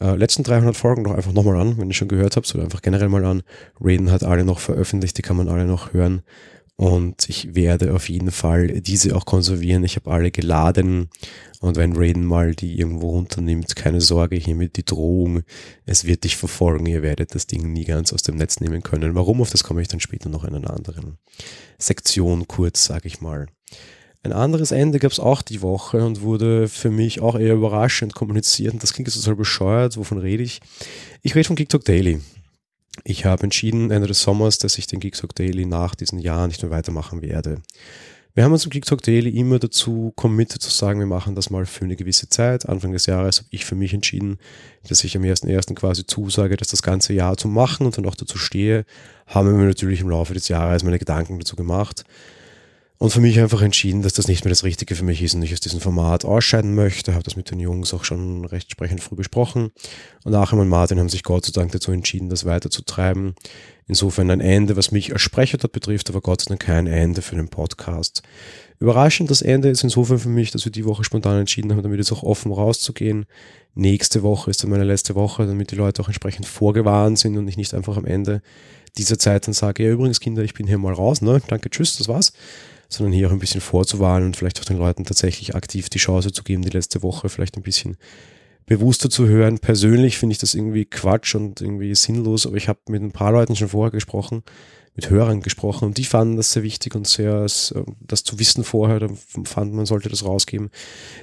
äh, 0.00 0.16
letzten 0.16 0.42
300 0.42 0.76
Folgen 0.76 1.04
doch 1.04 1.14
einfach 1.14 1.32
nochmal 1.32 1.56
an, 1.56 1.78
wenn 1.78 1.88
ihr 1.88 1.94
schon 1.94 2.08
gehört 2.08 2.36
habt, 2.36 2.52
oder 2.54 2.64
einfach 2.64 2.82
generell 2.82 3.08
mal 3.08 3.24
an. 3.24 3.42
Raiden 3.80 4.10
hat 4.10 4.24
alle 4.24 4.44
noch 4.44 4.58
veröffentlicht, 4.58 5.16
die 5.18 5.22
kann 5.22 5.36
man 5.36 5.48
alle 5.48 5.66
noch 5.66 5.92
hören. 5.92 6.22
Und 6.78 7.30
ich 7.30 7.54
werde 7.54 7.94
auf 7.94 8.10
jeden 8.10 8.30
Fall 8.30 8.82
diese 8.82 9.16
auch 9.16 9.24
konservieren. 9.24 9.82
Ich 9.82 9.96
habe 9.96 10.10
alle 10.10 10.30
geladen. 10.30 11.08
Und 11.60 11.76
wenn 11.76 11.96
Raiden 11.96 12.24
mal 12.26 12.54
die 12.54 12.78
irgendwo 12.78 13.10
runternimmt, 13.10 13.74
keine 13.76 14.02
Sorge, 14.02 14.36
hiermit 14.36 14.76
die 14.76 14.84
Drohung. 14.84 15.42
Es 15.86 16.04
wird 16.04 16.24
dich 16.24 16.36
verfolgen. 16.36 16.84
Ihr 16.84 17.00
werdet 17.00 17.34
das 17.34 17.46
Ding 17.46 17.72
nie 17.72 17.84
ganz 17.84 18.12
aus 18.12 18.22
dem 18.22 18.36
Netz 18.36 18.60
nehmen 18.60 18.82
können. 18.82 19.14
Warum? 19.14 19.40
Auf 19.40 19.50
das 19.50 19.64
komme 19.64 19.80
ich 19.80 19.88
dann 19.88 20.00
später 20.00 20.28
noch 20.28 20.44
in 20.44 20.54
einer 20.54 20.74
anderen 20.74 21.16
Sektion 21.78 22.46
kurz, 22.46 22.84
sage 22.84 23.06
ich 23.06 23.22
mal. 23.22 23.46
Ein 24.26 24.32
anderes 24.32 24.72
Ende 24.72 24.98
gab 24.98 25.12
es 25.12 25.20
auch 25.20 25.40
die 25.40 25.62
Woche 25.62 26.04
und 26.04 26.20
wurde 26.20 26.66
für 26.66 26.90
mich 26.90 27.20
auch 27.20 27.38
eher 27.38 27.54
überraschend 27.54 28.16
kommuniziert. 28.16 28.72
Und 28.72 28.82
das 28.82 28.92
klingt 28.92 29.06
jetzt 29.06 29.22
total 29.22 29.36
bescheuert. 29.36 29.96
Wovon 29.96 30.18
rede 30.18 30.42
ich? 30.42 30.58
Ich 31.22 31.36
rede 31.36 31.46
von 31.46 31.54
TikTok 31.54 31.84
Daily. 31.84 32.20
Ich 33.04 33.24
habe 33.24 33.44
entschieden 33.44 33.92
Ende 33.92 34.08
des 34.08 34.22
Sommers, 34.22 34.58
dass 34.58 34.78
ich 34.78 34.88
den 34.88 35.00
TikTok 35.00 35.32
Daily 35.36 35.64
nach 35.64 35.94
diesen 35.94 36.18
Jahren 36.18 36.48
nicht 36.48 36.60
mehr 36.60 36.72
weitermachen 36.72 37.22
werde. 37.22 37.62
Wir 38.34 38.42
haben 38.42 38.50
uns 38.50 38.64
im 38.64 38.72
TikTok 38.72 39.00
Daily 39.00 39.30
immer 39.30 39.60
dazu 39.60 40.12
committed 40.16 40.60
zu 40.60 40.70
sagen, 40.70 40.98
wir 40.98 41.06
machen 41.06 41.36
das 41.36 41.50
mal 41.50 41.64
für 41.64 41.84
eine 41.84 41.94
gewisse 41.94 42.28
Zeit. 42.28 42.68
Anfang 42.68 42.90
des 42.90 43.06
Jahres 43.06 43.38
habe 43.38 43.48
ich 43.52 43.64
für 43.64 43.76
mich 43.76 43.94
entschieden, 43.94 44.38
dass 44.88 45.04
ich 45.04 45.16
am 45.16 45.22
1.1. 45.22 45.72
quasi 45.74 46.04
zusage, 46.04 46.56
dass 46.56 46.66
das 46.66 46.82
ganze 46.82 47.12
Jahr 47.12 47.36
zu 47.36 47.46
machen 47.46 47.86
und 47.86 47.96
dann 47.96 48.06
auch 48.06 48.16
dazu 48.16 48.38
stehe. 48.38 48.86
Haben 49.28 49.56
wir 49.56 49.68
natürlich 49.68 50.00
im 50.00 50.10
Laufe 50.10 50.34
des 50.34 50.48
Jahres 50.48 50.82
meine 50.82 50.98
Gedanken 50.98 51.38
dazu 51.38 51.54
gemacht 51.54 52.04
und 52.98 53.10
für 53.10 53.20
mich 53.20 53.38
einfach 53.38 53.60
entschieden, 53.60 54.02
dass 54.02 54.14
das 54.14 54.26
nicht 54.26 54.44
mehr 54.44 54.50
das 54.50 54.64
Richtige 54.64 54.94
für 54.94 55.04
mich 55.04 55.22
ist 55.22 55.34
und 55.34 55.42
ich 55.42 55.52
aus 55.52 55.60
diesem 55.60 55.80
Format 55.80 56.24
ausscheiden 56.24 56.74
möchte. 56.74 57.12
Habe 57.12 57.24
das 57.24 57.36
mit 57.36 57.50
den 57.50 57.60
Jungs 57.60 57.92
auch 57.92 58.04
schon 58.04 58.46
recht 58.46 58.70
sprechend 58.70 59.02
früh 59.02 59.16
besprochen. 59.16 59.70
Und 60.24 60.34
Achim 60.34 60.60
und 60.60 60.68
Martin 60.68 60.98
haben 60.98 61.10
sich 61.10 61.22
Gott 61.22 61.44
sei 61.44 61.52
Dank 61.52 61.72
dazu 61.72 61.92
entschieden, 61.92 62.30
das 62.30 62.46
weiterzutreiben. 62.46 63.34
Insofern 63.86 64.30
ein 64.30 64.40
Ende, 64.40 64.76
was 64.76 64.92
mich 64.92 65.12
als 65.12 65.20
Sprecher 65.20 65.58
dort 65.58 65.72
betrifft, 65.72 66.08
aber 66.08 66.22
Gott 66.22 66.40
sei 66.40 66.48
Dank 66.48 66.62
kein 66.62 66.86
Ende 66.86 67.20
für 67.20 67.36
den 67.36 67.48
Podcast. 67.48 68.22
Überraschend, 68.80 69.30
das 69.30 69.42
Ende 69.42 69.68
ist 69.68 69.84
insofern 69.84 70.18
für 70.18 70.30
mich, 70.30 70.50
dass 70.50 70.64
wir 70.64 70.72
die 70.72 70.86
Woche 70.86 71.04
spontan 71.04 71.38
entschieden 71.38 71.72
haben, 71.72 71.82
damit 71.82 71.98
jetzt 71.98 72.12
auch 72.12 72.22
offen 72.22 72.50
rauszugehen. 72.50 73.26
Nächste 73.74 74.22
Woche 74.22 74.50
ist 74.50 74.62
dann 74.62 74.70
meine 74.70 74.84
letzte 74.84 75.14
Woche, 75.14 75.46
damit 75.46 75.70
die 75.70 75.76
Leute 75.76 76.00
auch 76.00 76.08
entsprechend 76.08 76.46
vorgewarnt 76.46 77.18
sind 77.18 77.36
und 77.36 77.46
ich 77.46 77.58
nicht 77.58 77.74
einfach 77.74 77.98
am 77.98 78.06
Ende 78.06 78.40
dieser 78.96 79.18
Zeit 79.18 79.46
dann 79.46 79.52
sage, 79.52 79.84
ja 79.84 79.90
übrigens 79.90 80.20
Kinder, 80.20 80.42
ich 80.42 80.54
bin 80.54 80.66
hier 80.66 80.78
mal 80.78 80.94
raus, 80.94 81.20
ne? 81.20 81.42
Danke, 81.46 81.68
tschüss, 81.68 81.98
das 81.98 82.08
war's 82.08 82.32
sondern 82.88 83.12
hier 83.12 83.28
auch 83.28 83.32
ein 83.32 83.38
bisschen 83.38 83.60
vorzuwarnen 83.60 84.28
und 84.28 84.36
vielleicht 84.36 84.60
auch 84.60 84.64
den 84.64 84.78
Leuten 84.78 85.04
tatsächlich 85.04 85.54
aktiv 85.54 85.88
die 85.88 85.98
Chance 85.98 86.32
zu 86.32 86.42
geben, 86.42 86.62
die 86.62 86.70
letzte 86.70 87.02
Woche 87.02 87.28
vielleicht 87.28 87.56
ein 87.56 87.62
bisschen 87.62 87.96
bewusster 88.66 89.08
zu 89.10 89.26
hören. 89.28 89.58
Persönlich 89.58 90.18
finde 90.18 90.32
ich 90.32 90.38
das 90.38 90.54
irgendwie 90.54 90.84
Quatsch 90.84 91.34
und 91.34 91.60
irgendwie 91.60 91.94
sinnlos, 91.94 92.46
aber 92.46 92.56
ich 92.56 92.68
habe 92.68 92.80
mit 92.88 93.02
ein 93.02 93.12
paar 93.12 93.32
Leuten 93.32 93.56
schon 93.56 93.68
vorher 93.68 93.92
gesprochen, 93.92 94.42
mit 94.96 95.10
Hörern 95.10 95.42
gesprochen 95.42 95.84
und 95.84 95.98
die 95.98 96.04
fanden 96.04 96.36
das 96.36 96.52
sehr 96.52 96.62
wichtig 96.62 96.94
und 96.94 97.06
sehr, 97.06 97.44
äh, 97.44 97.82
das 98.00 98.24
zu 98.24 98.38
wissen 98.38 98.64
vorher, 98.64 99.08
fanden 99.44 99.76
man 99.76 99.86
sollte 99.86 100.08
das 100.08 100.24
rausgeben. 100.24 100.70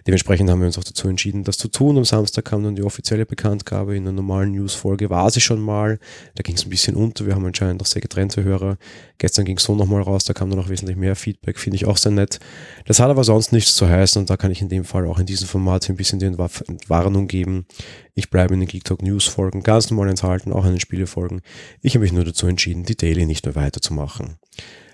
Dementsprechend 0.05 0.49
haben 0.49 0.59
wir 0.59 0.67
uns 0.67 0.77
auch 0.77 0.83
dazu 0.83 1.07
entschieden, 1.07 1.43
das 1.43 1.57
zu 1.57 1.67
tun. 1.67 1.97
Am 1.97 2.05
Samstag 2.05 2.45
kam 2.45 2.63
dann 2.63 2.75
die 2.75 2.83
offizielle 2.83 3.25
Bekanntgabe 3.25 3.97
in 3.97 4.03
der 4.03 4.13
normalen 4.13 4.51
News-Folge, 4.51 5.09
war 5.09 5.29
sie 5.31 5.41
schon 5.41 5.59
mal. 5.59 5.99
Da 6.35 6.43
ging 6.43 6.55
es 6.55 6.65
ein 6.65 6.69
bisschen 6.69 6.95
unter, 6.95 7.25
wir 7.25 7.33
haben 7.33 7.45
anscheinend 7.45 7.81
auch 7.81 7.87
sehr 7.87 8.01
getrennte 8.01 8.43
Hörer. 8.43 8.77
Gestern 9.17 9.45
ging 9.45 9.57
es 9.57 9.63
so 9.63 9.75
nochmal 9.75 10.01
raus, 10.03 10.23
da 10.23 10.33
kam 10.33 10.49
dann 10.51 10.59
auch 10.59 10.69
wesentlich 10.69 10.97
mehr 10.97 11.15
Feedback, 11.15 11.57
finde 11.57 11.77
ich 11.77 11.85
auch 11.85 11.97
sehr 11.97 12.11
nett. 12.11 12.39
Das 12.85 12.99
hat 12.99 13.09
aber 13.09 13.23
sonst 13.23 13.51
nichts 13.51 13.75
zu 13.75 13.89
heißen 13.89 14.19
und 14.21 14.29
da 14.29 14.37
kann 14.37 14.51
ich 14.51 14.61
in 14.61 14.69
dem 14.69 14.85
Fall 14.85 15.07
auch 15.07 15.17
in 15.17 15.25
diesem 15.25 15.47
Format 15.47 15.89
ein 15.89 15.95
bisschen 15.95 16.19
die 16.19 16.25
Entwarnung 16.25 17.27
geben. 17.27 17.65
Ich 18.15 18.29
bleibe 18.29 18.53
in 18.53 18.60
den 18.60 18.70
Geek 18.70 18.84
Talk 18.84 19.01
News 19.01 19.25
Folgen 19.25 19.63
ganz 19.63 19.89
normal 19.89 20.10
enthalten, 20.10 20.53
auch 20.53 20.65
in 20.65 20.72
den 20.72 20.79
Spielefolgen. 20.79 21.41
Ich 21.82 21.96
habe 21.96 22.03
mich 22.03 22.12
nur 22.12 22.24
dazu 22.24 22.46
entschieden, 22.46 22.84
die 22.84 22.96
Daily 22.96 23.25
nicht 23.25 23.46
mehr 23.46 23.55
weiterzumachen. 23.55 24.38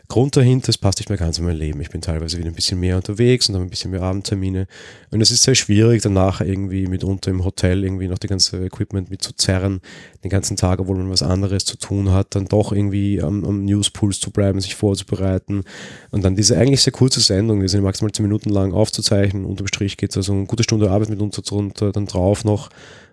Grund 0.07 0.35
dahinter, 0.35 0.69
es 0.69 0.77
passt 0.79 0.97
nicht 0.97 1.09
mehr 1.09 1.19
ganz 1.19 1.37
in 1.37 1.45
mein 1.45 1.55
Leben. 1.55 1.81
Ich 1.81 1.91
bin 1.91 2.01
teilweise 2.01 2.39
wieder 2.39 2.49
ein 2.49 2.55
bisschen 2.55 2.79
mehr 2.79 2.95
unterwegs 2.95 3.47
und 3.47 3.53
habe 3.53 3.65
ein 3.65 3.69
bisschen 3.69 3.91
mehr 3.91 4.01
Abendtermine. 4.01 4.65
Und 5.11 5.21
es 5.21 5.29
ist 5.29 5.43
sehr 5.43 5.53
schwierig, 5.53 6.01
danach 6.01 6.41
irgendwie 6.41 6.87
mitunter 6.87 7.29
im 7.29 7.43
Hotel 7.43 7.83
irgendwie 7.83 8.07
noch 8.07 8.17
die 8.17 8.25
ganze 8.25 8.65
Equipment 8.65 9.11
mitzuzerren, 9.11 9.81
den 10.23 10.31
ganzen 10.31 10.57
Tag, 10.57 10.79
obwohl 10.79 10.95
man 10.95 11.11
was 11.11 11.21
anderes 11.21 11.65
zu 11.65 11.77
tun 11.77 12.11
hat, 12.11 12.33
dann 12.33 12.45
doch 12.45 12.71
irgendwie 12.71 13.21
am, 13.21 13.45
am 13.45 13.65
Newspools 13.65 14.19
zu 14.19 14.31
bleiben, 14.31 14.59
sich 14.61 14.75
vorzubereiten 14.75 15.63
und 16.09 16.23
dann 16.23 16.35
diese 16.35 16.57
eigentlich 16.57 16.81
sehr 16.81 16.93
kurze 16.93 17.19
Sendung, 17.19 17.59
die 17.59 17.67
sind 17.67 17.83
maximal 17.83 18.11
zehn 18.11 18.25
Minuten 18.25 18.49
lang 18.49 18.73
aufzuzeichnen. 18.73 19.45
Unterm 19.45 19.67
Strich 19.67 19.95
geht 19.97 20.09
es 20.09 20.17
also 20.17 20.33
eine 20.33 20.45
gute 20.45 20.63
Stunde 20.63 20.89
Arbeit 20.89 21.09
mit 21.09 21.21
uns 21.21 21.35
drunter, 21.35 21.91
dann 21.91 22.07
drauf 22.07 22.43
noch 22.43 22.69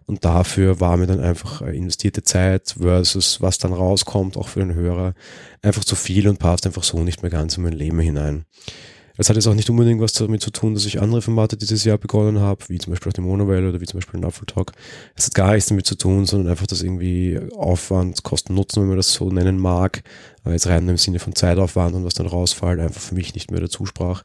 und 0.07 0.25
dafür 0.25 0.81
war 0.81 0.97
mir 0.97 1.07
dann 1.07 1.21
einfach 1.21 1.63
äh, 1.63 1.77
investierte 1.77 2.23
Zeit 2.23 2.77
versus 2.79 3.43
was 3.43 3.59
dann 3.59 3.73
rauskommt, 3.73 4.37
auch 4.37 4.49
für 4.49 4.61
den 4.61 4.75
Hörer, 4.75 5.15
einfach 5.63 5.85
zu 5.85 5.97
viel 5.97 6.29
und 6.29 6.39
passt 6.39 6.67
einfach 6.67 6.85
so 6.85 7.03
nicht 7.03 7.23
mehr 7.23 7.31
ganz 7.31 7.57
in 7.57 7.65
mein 7.65 7.73
Leben 7.73 7.99
hinein. 7.99 8.45
Das 9.17 9.31
hat 9.31 9.37
jetzt 9.37 9.47
auch 9.47 9.55
nicht 9.55 9.71
unbedingt 9.71 10.01
was 10.01 10.13
damit 10.13 10.43
zu 10.43 10.51
tun, 10.51 10.75
dass 10.75 10.85
ich 10.85 11.01
andere 11.01 11.23
Formate 11.23 11.57
dieses 11.57 11.85
Jahr 11.85 11.97
begonnen 11.97 12.39
habe, 12.39 12.69
wie 12.69 12.77
zum 12.77 12.93
Beispiel 12.93 13.11
auch 13.11 13.15
die 13.15 13.23
Monowelle 13.23 13.71
oder 13.71 13.81
wie 13.81 13.87
zum 13.87 13.99
Beispiel 13.99 14.21
den 14.21 14.29
Apple 14.29 14.45
Talk. 14.45 14.73
Es 15.15 15.27
hat 15.27 15.35
gar 15.35 15.55
nichts 15.55 15.71
damit 15.71 15.87
zu 15.87 15.95
tun, 15.97 16.27
sondern 16.27 16.51
einfach 16.51 16.67
das 16.67 16.83
irgendwie 16.83 17.41
Aufwand, 17.57 18.23
Kosten, 18.23 18.55
Nutzen, 18.55 18.83
wenn 18.83 18.89
man 18.89 18.99
das 18.99 19.15
so 19.15 19.31
nennen 19.31 19.59
mag, 19.59 20.03
aber 20.45 20.53
jetzt 20.53 20.67
rein 20.67 20.87
im 20.87 20.99
Sinne 20.99 21.19
von 21.19 21.35
Zeitaufwand 21.35 21.95
und 21.95 22.05
was 22.05 22.15
dann 22.15 22.27
rausfällt, 22.27 22.79
einfach 22.79 23.01
für 23.01 23.15
mich 23.15 23.35
nicht 23.35 23.51
mehr 23.51 23.61
dazu 23.61 23.87
sprach 23.87 24.23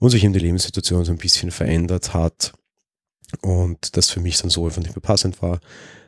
und 0.00 0.10
sich 0.10 0.24
eben 0.24 0.32
die 0.32 0.40
Lebenssituation 0.40 1.04
so 1.04 1.12
ein 1.12 1.18
bisschen 1.18 1.52
verändert 1.52 2.12
hat 2.12 2.52
und 3.40 3.96
das 3.96 4.10
für 4.10 4.20
mich 4.20 4.38
dann 4.38 4.50
so 4.50 4.64
einfach 4.64 4.82
nicht 4.82 4.94
mehr 4.94 5.02
passend 5.02 5.42
war. 5.42 5.60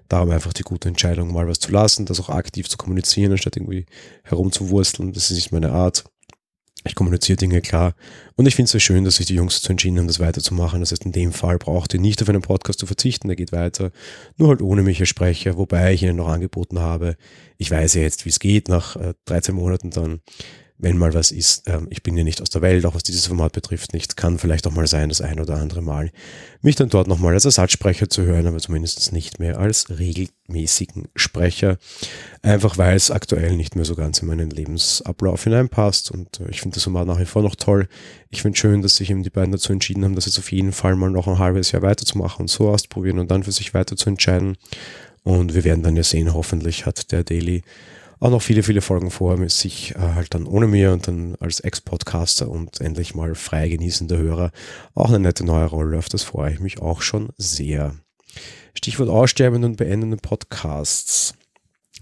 Darum 0.09 0.31
einfach 0.31 0.53
die 0.53 0.63
gute 0.63 0.89
Entscheidung, 0.89 1.33
mal 1.33 1.49
was 1.49 1.59
zu 1.59 1.73
lassen, 1.73 2.05
das 2.07 2.21
auch 2.21 2.29
aktiv 2.29 2.69
zu 2.69 2.77
kommunizieren, 2.77 3.33
anstatt 3.33 3.57
irgendwie 3.57 3.87
herumzuwursteln. 4.23 5.13
Das 5.13 5.31
ist 5.31 5.37
nicht 5.37 5.53
meine 5.53 5.73
Art. 5.73 6.05
Ich 6.87 6.95
kommuniziere 6.95 7.39
Dinge 7.39 7.63
klar. 7.63 7.95
Und 8.37 8.47
ich 8.47 8.55
finde 8.55 8.67
es 8.67 8.73
sehr 8.73 8.81
schön, 8.81 9.05
dass 9.05 9.17
sich 9.17 9.25
die 9.25 9.37
Jungs 9.37 9.55
dazu 9.55 9.73
entschieden 9.73 9.99
haben, 9.99 10.07
das 10.07 10.21
weiterzumachen. 10.21 10.81
Das 10.81 10.93
heißt, 10.93 11.07
in 11.07 11.13
dem 11.13 11.33
Fall 11.33 11.57
braucht 11.57 11.95
ihr 11.95 12.01
nicht 12.01 12.21
auf 12.21 12.29
einen 12.29 12.43
Podcast 12.43 12.79
zu 12.79 12.87
verzichten, 12.87 13.29
der 13.29 13.37
geht 13.37 13.53
weiter. 13.53 13.91
Nur 14.37 14.51
halt 14.51 14.61
ohne 14.61 14.83
mich 14.83 15.01
als 15.01 15.09
Sprecher, 15.09 15.57
wobei 15.57 15.95
ich 15.95 16.03
ihnen 16.03 16.17
noch 16.17 16.29
angeboten 16.29 16.81
habe. 16.81 17.17
Ich 17.57 17.71
weiß 17.71 17.95
ja 17.95 18.03
jetzt, 18.03 18.27
wie 18.27 18.29
es 18.29 18.39
geht 18.39 18.69
nach 18.69 18.99
13 19.25 19.55
äh, 19.55 19.59
Monaten 19.59 19.91
dann 19.91 20.21
wenn 20.77 20.99
mal 20.99 21.15
was 21.15 21.31
ist. 21.31 21.63
Ähm, 21.67 21.87
ich 21.91 22.03
bin 22.03 22.17
ja 22.17 22.25
nicht 22.25 22.43
aus 22.43 22.51
der 22.51 22.63
Welt, 22.63 22.85
auch 22.85 22.95
was 22.95 23.05
dieses 23.05 23.27
Format 23.27 23.53
betrifft, 23.53 23.93
nicht. 23.93 24.17
Kann 24.17 24.39
vielleicht 24.39 24.67
auch 24.67 24.73
mal 24.73 24.87
sein, 24.87 25.09
das 25.09 25.21
ein 25.21 25.39
oder 25.39 25.57
andere 25.57 25.83
Mal, 25.83 26.11
mich 26.63 26.75
dann 26.75 26.89
dort 26.89 27.07
nochmal 27.07 27.35
als 27.35 27.45
Ersatzsprecher 27.45 28.11
zu 28.11 28.23
hören, 28.23 28.47
aber 28.47 28.59
zumindest 28.59 29.13
nicht 29.13 29.39
mehr 29.39 29.59
als 29.59 29.87
regelmäßigen 29.89 31.09
Sprecher. 31.15 31.79
Einfach 32.43 32.77
weil 32.77 32.97
es 32.97 33.13
aktuell 33.13 33.57
nicht 33.57 33.77
mehr 33.77 33.85
so 33.85 33.95
ganz 33.95 34.19
in 34.21 34.29
meinen 34.29 34.51
Lebensablauf 34.51 35.45
hineinpasst. 35.45 36.11
Und 36.11 36.41
äh, 36.41 36.51
ich 36.51 36.61
finde 36.61 36.75
das 36.75 36.85
Format 36.85 37.07
nach 37.07 37.21
wie 37.21 37.27
vor 37.27 37.43
noch 37.43 37.55
toll. 37.55 37.89
Ich 38.31 38.43
finde 38.43 38.59
schön, 38.59 38.83
dass 38.83 38.97
sich 38.97 39.11
eben 39.11 39.23
die 39.23 39.31
beiden 39.31 39.53
dazu 39.53 39.73
entschieden 39.73 40.05
haben, 40.05 40.17
das 40.17 40.27
jetzt 40.27 40.39
auf 40.39 40.51
jeden 40.51 40.73
Fall 40.73 40.97
mal 40.97 41.11
noch 41.11 41.29
ein 41.29 41.39
halbes 41.39 41.71
Jahr 41.71 41.83
weiterzumachen 41.83 42.43
und 42.43 42.49
so 42.49 42.69
auszuprobieren 42.69 43.21
und 43.21 43.31
dann 43.31 43.45
für 43.45 43.53
sich 43.53 43.75
weiter 43.75 43.97
zu 43.97 44.11
entscheiden. 44.11 44.57
Und 45.23 45.55
wir 45.55 45.65
werden 45.65 45.83
dann 45.83 45.97
ja 45.97 46.03
sehen, 46.03 46.35
hoffentlich 46.35 46.85
hat 46.85 47.11
der 47.13 47.25
Daily 47.25 47.63
auch 48.25 48.31
noch 48.31 48.41
viele, 48.41 48.63
viele 48.63 48.81
Folgen 48.81 49.11
vor, 49.11 49.37
mit 49.37 49.51
sich 49.51 49.95
äh, 49.97 49.99
halt 49.99 50.33
dann 50.33 50.47
ohne 50.47 50.67
mir 50.67 50.93
und 50.93 51.07
dann 51.07 51.37
als 51.41 51.61
Ex-Podcaster 51.61 52.49
und 52.49 52.81
endlich 52.81 53.15
mal 53.15 53.35
frei 53.35 53.69
genießender 53.69 54.17
Hörer 54.17 54.51
auch 54.95 55.11
eine 55.11 55.19
nette 55.19 55.45
neue 55.45 55.67
Rolle. 55.67 55.99
Auf 55.99 56.09
das 56.09 56.23
freue 56.23 56.55
ich 56.55 56.59
mich 56.59 56.81
auch 56.81 57.03
schon 57.03 57.29
sehr. 57.37 57.95
Stichwort 58.73 59.11
aussterbenden 59.11 59.73
und 59.73 59.77
beendenden 59.77 60.21
Podcasts. 60.21 61.35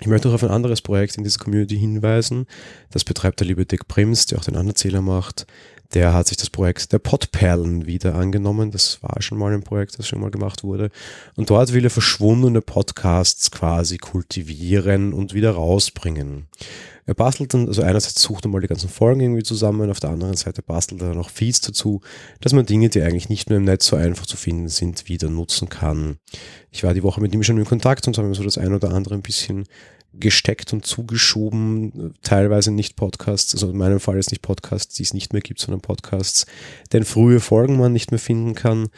Ich 0.00 0.06
möchte 0.06 0.28
noch 0.28 0.36
auf 0.36 0.44
ein 0.44 0.50
anderes 0.50 0.80
Projekt 0.80 1.16
in 1.16 1.24
dieser 1.24 1.40
Community 1.40 1.76
hinweisen. 1.76 2.46
Das 2.92 3.02
betreibt 3.02 3.40
der 3.40 3.48
liebe 3.48 3.66
Dick 3.66 3.88
Prims, 3.88 4.26
der 4.26 4.38
auch 4.38 4.44
den 4.44 4.56
Anerzähler 4.56 5.02
macht 5.02 5.46
der 5.94 6.14
hat 6.14 6.26
sich 6.26 6.36
das 6.36 6.50
Projekt 6.50 6.92
der 6.92 6.98
Podperlen 6.98 7.86
wieder 7.86 8.14
angenommen. 8.14 8.70
Das 8.70 9.02
war 9.02 9.20
schon 9.20 9.38
mal 9.38 9.52
ein 9.52 9.62
Projekt, 9.62 9.98
das 9.98 10.08
schon 10.08 10.20
mal 10.20 10.30
gemacht 10.30 10.64
wurde. 10.64 10.90
Und 11.36 11.50
dort 11.50 11.72
will 11.72 11.84
er 11.84 11.90
verschwundene 11.90 12.60
Podcasts 12.62 13.50
quasi 13.50 13.98
kultivieren 13.98 15.12
und 15.12 15.34
wieder 15.34 15.52
rausbringen. 15.52 16.48
Er 17.04 17.14
bastelt 17.14 17.52
dann, 17.52 17.66
also 17.66 17.82
einerseits 17.82 18.22
sucht 18.22 18.46
er 18.46 18.48
mal 18.48 18.60
die 18.60 18.68
ganzen 18.68 18.88
Folgen 18.88 19.20
irgendwie 19.20 19.42
zusammen, 19.42 19.90
auf 19.90 19.98
der 19.98 20.10
anderen 20.10 20.36
Seite 20.36 20.62
bastelt 20.62 21.02
er 21.02 21.14
noch 21.14 21.30
Feeds 21.30 21.60
dazu, 21.60 22.00
dass 22.40 22.52
man 22.52 22.64
Dinge, 22.64 22.90
die 22.90 23.02
eigentlich 23.02 23.28
nicht 23.28 23.48
mehr 23.48 23.58
im 23.58 23.64
Netz 23.64 23.86
so 23.88 23.96
einfach 23.96 24.24
zu 24.24 24.36
finden 24.36 24.68
sind, 24.68 25.08
wieder 25.08 25.28
nutzen 25.28 25.68
kann. 25.68 26.18
Ich 26.70 26.84
war 26.84 26.94
die 26.94 27.02
Woche 27.02 27.20
mit 27.20 27.34
ihm 27.34 27.42
schon 27.42 27.58
in 27.58 27.64
Kontakt 27.64 28.06
und 28.06 28.16
haben 28.16 28.32
so 28.34 28.44
das 28.44 28.56
ein 28.56 28.72
oder 28.72 28.92
andere 28.92 29.14
ein 29.14 29.22
bisschen 29.22 29.64
gesteckt 30.14 30.72
und 30.72 30.84
zugeschoben, 30.84 32.14
teilweise 32.22 32.70
nicht 32.70 32.96
Podcasts, 32.96 33.54
also 33.54 33.70
in 33.70 33.76
meinem 33.76 34.00
Fall 34.00 34.18
ist 34.18 34.30
nicht 34.30 34.42
Podcasts, 34.42 34.94
die 34.94 35.02
es 35.02 35.14
nicht 35.14 35.32
mehr 35.32 35.42
gibt, 35.42 35.60
sondern 35.60 35.80
Podcasts, 35.80 36.46
denn 36.92 37.04
frühe 37.04 37.40
Folgen 37.40 37.78
man 37.78 37.92
nicht 37.92 38.10
mehr 38.10 38.20
finden 38.20 38.54
kann. 38.54 38.88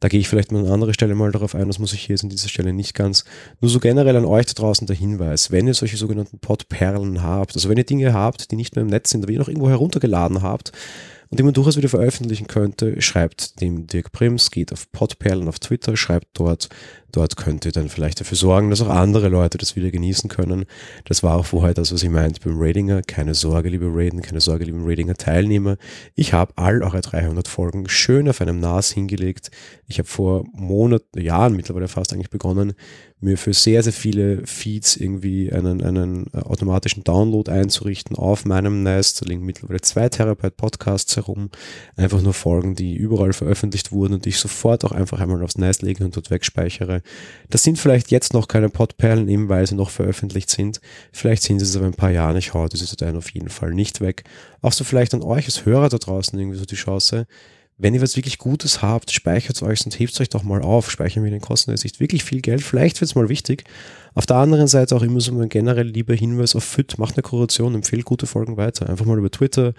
Da 0.00 0.08
gehe 0.08 0.20
ich 0.20 0.28
vielleicht 0.28 0.52
mal 0.52 0.66
an 0.66 0.70
andere 0.70 0.92
Stelle 0.92 1.14
mal 1.14 1.32
darauf 1.32 1.54
ein, 1.54 1.68
das 1.68 1.78
muss 1.78 1.92
ich 1.92 2.02
hier 2.02 2.14
jetzt 2.14 2.24
an 2.24 2.28
dieser 2.30 2.48
Stelle 2.48 2.72
nicht 2.72 2.94
ganz. 2.94 3.24
Nur 3.60 3.70
so 3.70 3.80
generell 3.80 4.16
an 4.16 4.24
euch 4.24 4.46
da 4.46 4.52
draußen 4.52 4.86
der 4.86 4.96
Hinweis, 4.96 5.50
wenn 5.50 5.66
ihr 5.66 5.74
solche 5.74 5.96
sogenannten 5.96 6.40
Podperlen 6.40 7.22
habt, 7.22 7.54
also 7.54 7.68
wenn 7.68 7.78
ihr 7.78 7.84
Dinge 7.84 8.12
habt, 8.12 8.50
die 8.50 8.56
nicht 8.56 8.74
mehr 8.74 8.82
im 8.82 8.90
Netz 8.90 9.10
sind, 9.10 9.22
aber 9.22 9.32
ihr 9.32 9.38
noch 9.38 9.48
irgendwo 9.48 9.70
heruntergeladen 9.70 10.42
habt, 10.42 10.72
und 11.30 11.38
die 11.40 11.42
man 11.42 11.54
durchaus 11.54 11.76
wieder 11.76 11.88
veröffentlichen 11.88 12.46
könnte, 12.46 13.00
schreibt 13.02 13.60
dem 13.60 13.88
Dirk 13.88 14.12
Prims, 14.12 14.52
geht 14.52 14.72
auf 14.72 14.92
Podperlen 14.92 15.48
auf 15.48 15.58
Twitter, 15.58 15.96
schreibt 15.96 16.28
dort, 16.34 16.68
dort 17.14 17.36
könnt 17.36 17.64
ihr 17.64 17.72
dann 17.72 17.88
vielleicht 17.88 18.20
dafür 18.20 18.36
sorgen, 18.36 18.70
dass 18.70 18.82
auch 18.82 18.88
andere 18.88 19.28
Leute 19.28 19.58
das 19.58 19.76
wieder 19.76 19.90
genießen 19.90 20.28
können. 20.28 20.64
Das 21.04 21.22
war 21.22 21.36
auch 21.36 21.46
vorher 21.46 21.74
das, 21.74 21.92
was 21.92 22.02
ich 22.02 22.10
meinte 22.10 22.40
beim 22.44 22.60
Ratinger. 22.60 23.02
Keine 23.02 23.34
Sorge, 23.34 23.68
liebe 23.68 23.86
Raiden, 23.88 24.20
keine 24.22 24.40
Sorge, 24.40 24.64
liebe 24.64 24.78
Ratinger-Teilnehmer. 24.80 25.76
Ich 26.14 26.32
habe 26.32 26.52
all 26.56 26.82
eure 26.82 27.00
300 27.00 27.46
Folgen 27.46 27.88
schön 27.88 28.28
auf 28.28 28.40
einem 28.40 28.58
NAS 28.60 28.90
hingelegt. 28.90 29.50
Ich 29.86 29.98
habe 29.98 30.08
vor 30.08 30.44
Monaten, 30.52 31.20
Jahren 31.20 31.54
mittlerweile 31.54 31.88
fast 31.88 32.12
eigentlich 32.12 32.30
begonnen, 32.30 32.74
mir 33.24 33.38
für 33.38 33.54
sehr, 33.54 33.82
sehr 33.82 33.92
viele 33.92 34.46
Feeds 34.46 34.96
irgendwie 34.96 35.52
einen, 35.52 35.82
einen 35.82 36.26
äh, 36.32 36.38
automatischen 36.38 37.04
Download 37.04 37.50
einzurichten 37.50 38.16
auf 38.16 38.44
meinem 38.44 38.82
NAS. 38.82 39.14
Da 39.14 39.26
liegen 39.26 39.44
mittlerweile 39.44 39.80
zwei 39.80 40.08
Terabyte 40.08 40.56
Podcasts 40.56 41.16
herum. 41.16 41.50
Einfach 41.96 42.22
nur 42.22 42.34
Folgen, 42.34 42.74
die 42.74 42.94
überall 42.94 43.32
veröffentlicht 43.32 43.92
wurden 43.92 44.14
und 44.14 44.24
die 44.26 44.30
ich 44.30 44.38
sofort 44.38 44.84
auch 44.84 44.92
einfach 44.92 45.20
einmal 45.20 45.42
aufs 45.42 45.58
NAS 45.58 45.82
lege 45.82 46.04
und 46.04 46.16
dort 46.16 46.30
wegspeichere. 46.30 47.02
Das 47.50 47.62
sind 47.62 47.78
vielleicht 47.78 48.10
jetzt 48.10 48.32
noch 48.34 48.48
keine 48.48 48.68
Podperlen, 48.68 49.28
eben 49.28 49.48
weil 49.48 49.66
sie 49.66 49.74
noch 49.74 49.90
veröffentlicht 49.90 50.50
sind. 50.50 50.80
Vielleicht 51.12 51.42
sind 51.42 51.58
sie 51.58 51.64
es 51.64 51.76
aber 51.76 51.86
ein 51.86 51.94
paar 51.94 52.10
Jahren. 52.10 52.36
Ich 52.36 52.54
haue 52.54 52.68
diese 52.68 52.86
Dateien 52.86 53.16
auf 53.16 53.30
jeden 53.30 53.48
Fall 53.48 53.72
nicht 53.72 54.00
weg. 54.00 54.24
Auch 54.62 54.72
so 54.72 54.84
vielleicht 54.84 55.14
an 55.14 55.22
euch 55.22 55.46
als 55.46 55.64
Hörer 55.64 55.88
da 55.88 55.98
draußen 55.98 56.38
irgendwie 56.38 56.58
so 56.58 56.64
die 56.64 56.74
Chance, 56.76 57.26
wenn 57.76 57.92
ihr 57.94 58.02
was 58.02 58.16
wirklich 58.16 58.38
Gutes 58.38 58.82
habt, 58.82 59.10
speichert 59.10 59.56
es 59.56 59.62
euch 59.62 59.84
und 59.84 59.98
hebt 59.98 60.12
es 60.12 60.20
euch 60.20 60.28
doch 60.28 60.44
mal 60.44 60.62
auf. 60.62 60.90
Speichern 60.90 61.24
wir 61.24 61.30
den 61.30 61.40
Kosten 61.40 61.72
der 61.72 61.78
Sicht 61.78 61.98
wirklich 61.98 62.22
viel 62.22 62.40
Geld. 62.40 62.62
Vielleicht 62.62 63.00
wird 63.00 63.10
es 63.10 63.16
mal 63.16 63.28
wichtig. 63.28 63.64
Auf 64.14 64.26
der 64.26 64.36
anderen 64.36 64.68
Seite 64.68 64.94
auch 64.94 65.02
immer 65.02 65.20
so 65.20 65.32
ein 65.32 65.48
generell 65.48 65.88
lieber 65.88 66.14
Hinweis 66.14 66.54
auf 66.54 66.62
FIT. 66.62 66.98
Macht 66.98 67.16
eine 67.16 67.22
Kuration, 67.22 67.74
empfehlt 67.74 68.04
gute 68.04 68.26
Folgen 68.26 68.56
weiter. 68.56 68.88
Einfach 68.88 69.06
mal 69.06 69.18
über 69.18 69.30
Twitter 69.30 69.74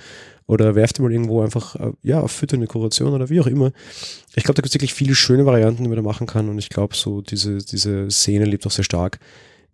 oder 0.45 0.75
werft 0.75 0.99
mal 0.99 1.11
irgendwo 1.11 1.41
einfach, 1.41 1.75
äh, 1.77 1.93
ja, 2.03 2.19
auf 2.19 2.33
FIT 2.33 2.55
eine 2.55 2.67
Kuration 2.67 3.13
oder 3.13 3.29
wie 3.29 3.39
auch 3.39 3.47
immer. 3.47 3.71
Ich 4.35 4.43
glaube, 4.43 4.55
da 4.55 4.61
gibt 4.61 4.67
es 4.67 4.73
wirklich 4.73 4.93
viele 4.93 5.15
schöne 5.15 5.45
Varianten, 5.45 5.83
die 5.83 5.89
man 5.89 5.95
da 5.95 6.01
machen 6.01 6.27
kann 6.27 6.49
und 6.49 6.57
ich 6.57 6.69
glaube, 6.69 6.95
so 6.95 7.21
diese, 7.21 7.59
diese 7.59 8.11
Szene 8.11 8.43
lebt 8.43 8.67
auch 8.67 8.71
sehr 8.71 8.83
stark 8.83 9.19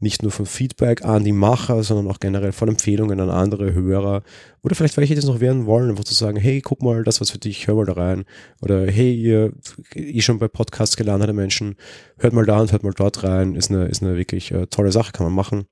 nicht 0.01 0.23
nur 0.23 0.31
von 0.31 0.45
Feedback 0.45 1.05
an 1.05 1.23
die 1.23 1.31
Macher, 1.31 1.83
sondern 1.83 2.07
auch 2.07 2.19
generell 2.19 2.51
von 2.51 2.69
Empfehlungen 2.69 3.19
an 3.19 3.29
andere 3.29 3.73
Hörer 3.73 4.23
oder 4.63 4.75
vielleicht 4.75 4.97
welche, 4.97 5.13
die 5.13 5.21
das 5.21 5.29
noch 5.29 5.39
werden 5.39 5.65
wollen, 5.65 5.89
einfach 5.89 6.03
zu 6.03 6.13
sagen, 6.13 6.37
hey, 6.37 6.61
guck 6.61 6.81
mal, 6.81 7.03
das 7.03 7.21
was 7.21 7.31
für 7.31 7.37
dich, 7.37 7.67
hör 7.67 7.75
mal 7.75 7.85
da 7.85 7.93
rein 7.93 8.25
oder 8.61 8.87
hey, 8.87 9.13
ihr 9.13 9.53
eh 9.95 10.21
schon 10.21 10.39
bei 10.39 10.47
Podcasts 10.47 10.97
gelandete 10.97 11.33
Menschen, 11.33 11.75
hört 12.17 12.33
mal 12.33 12.45
da 12.45 12.59
und 12.59 12.71
hört 12.71 12.83
mal 12.83 12.93
dort 12.93 13.23
rein, 13.23 13.55
ist 13.55 13.69
eine, 13.69 13.85
ist 13.85 14.01
eine 14.01 14.17
wirklich 14.17 14.51
äh, 14.51 14.67
tolle 14.67 14.91
Sache, 14.91 15.11
kann 15.11 15.25
man 15.25 15.33
machen, 15.33 15.65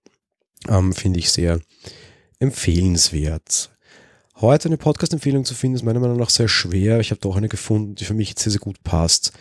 ähm, 0.68 0.94
finde 0.94 1.20
ich 1.20 1.32
sehr 1.32 1.60
empfehlenswert. 2.40 3.72
Heute 4.42 4.70
eine 4.70 4.78
Podcast-Empfehlung 4.78 5.44
zu 5.44 5.54
finden, 5.54 5.76
ist 5.76 5.84
meiner 5.84 6.00
Meinung 6.00 6.18
nach 6.18 6.30
sehr 6.30 6.48
schwer. 6.48 7.02
Ich 7.02 7.12
habe 7.12 7.20
doch 7.20 7.36
eine 7.36 7.50
gefunden, 7.50 7.96
die 7.96 8.06
für 8.06 8.14
mich 8.14 8.30
jetzt 8.30 8.44
sehr, 8.44 8.54
sehr 8.54 8.62
gut 8.62 8.82
passt. 8.84 9.34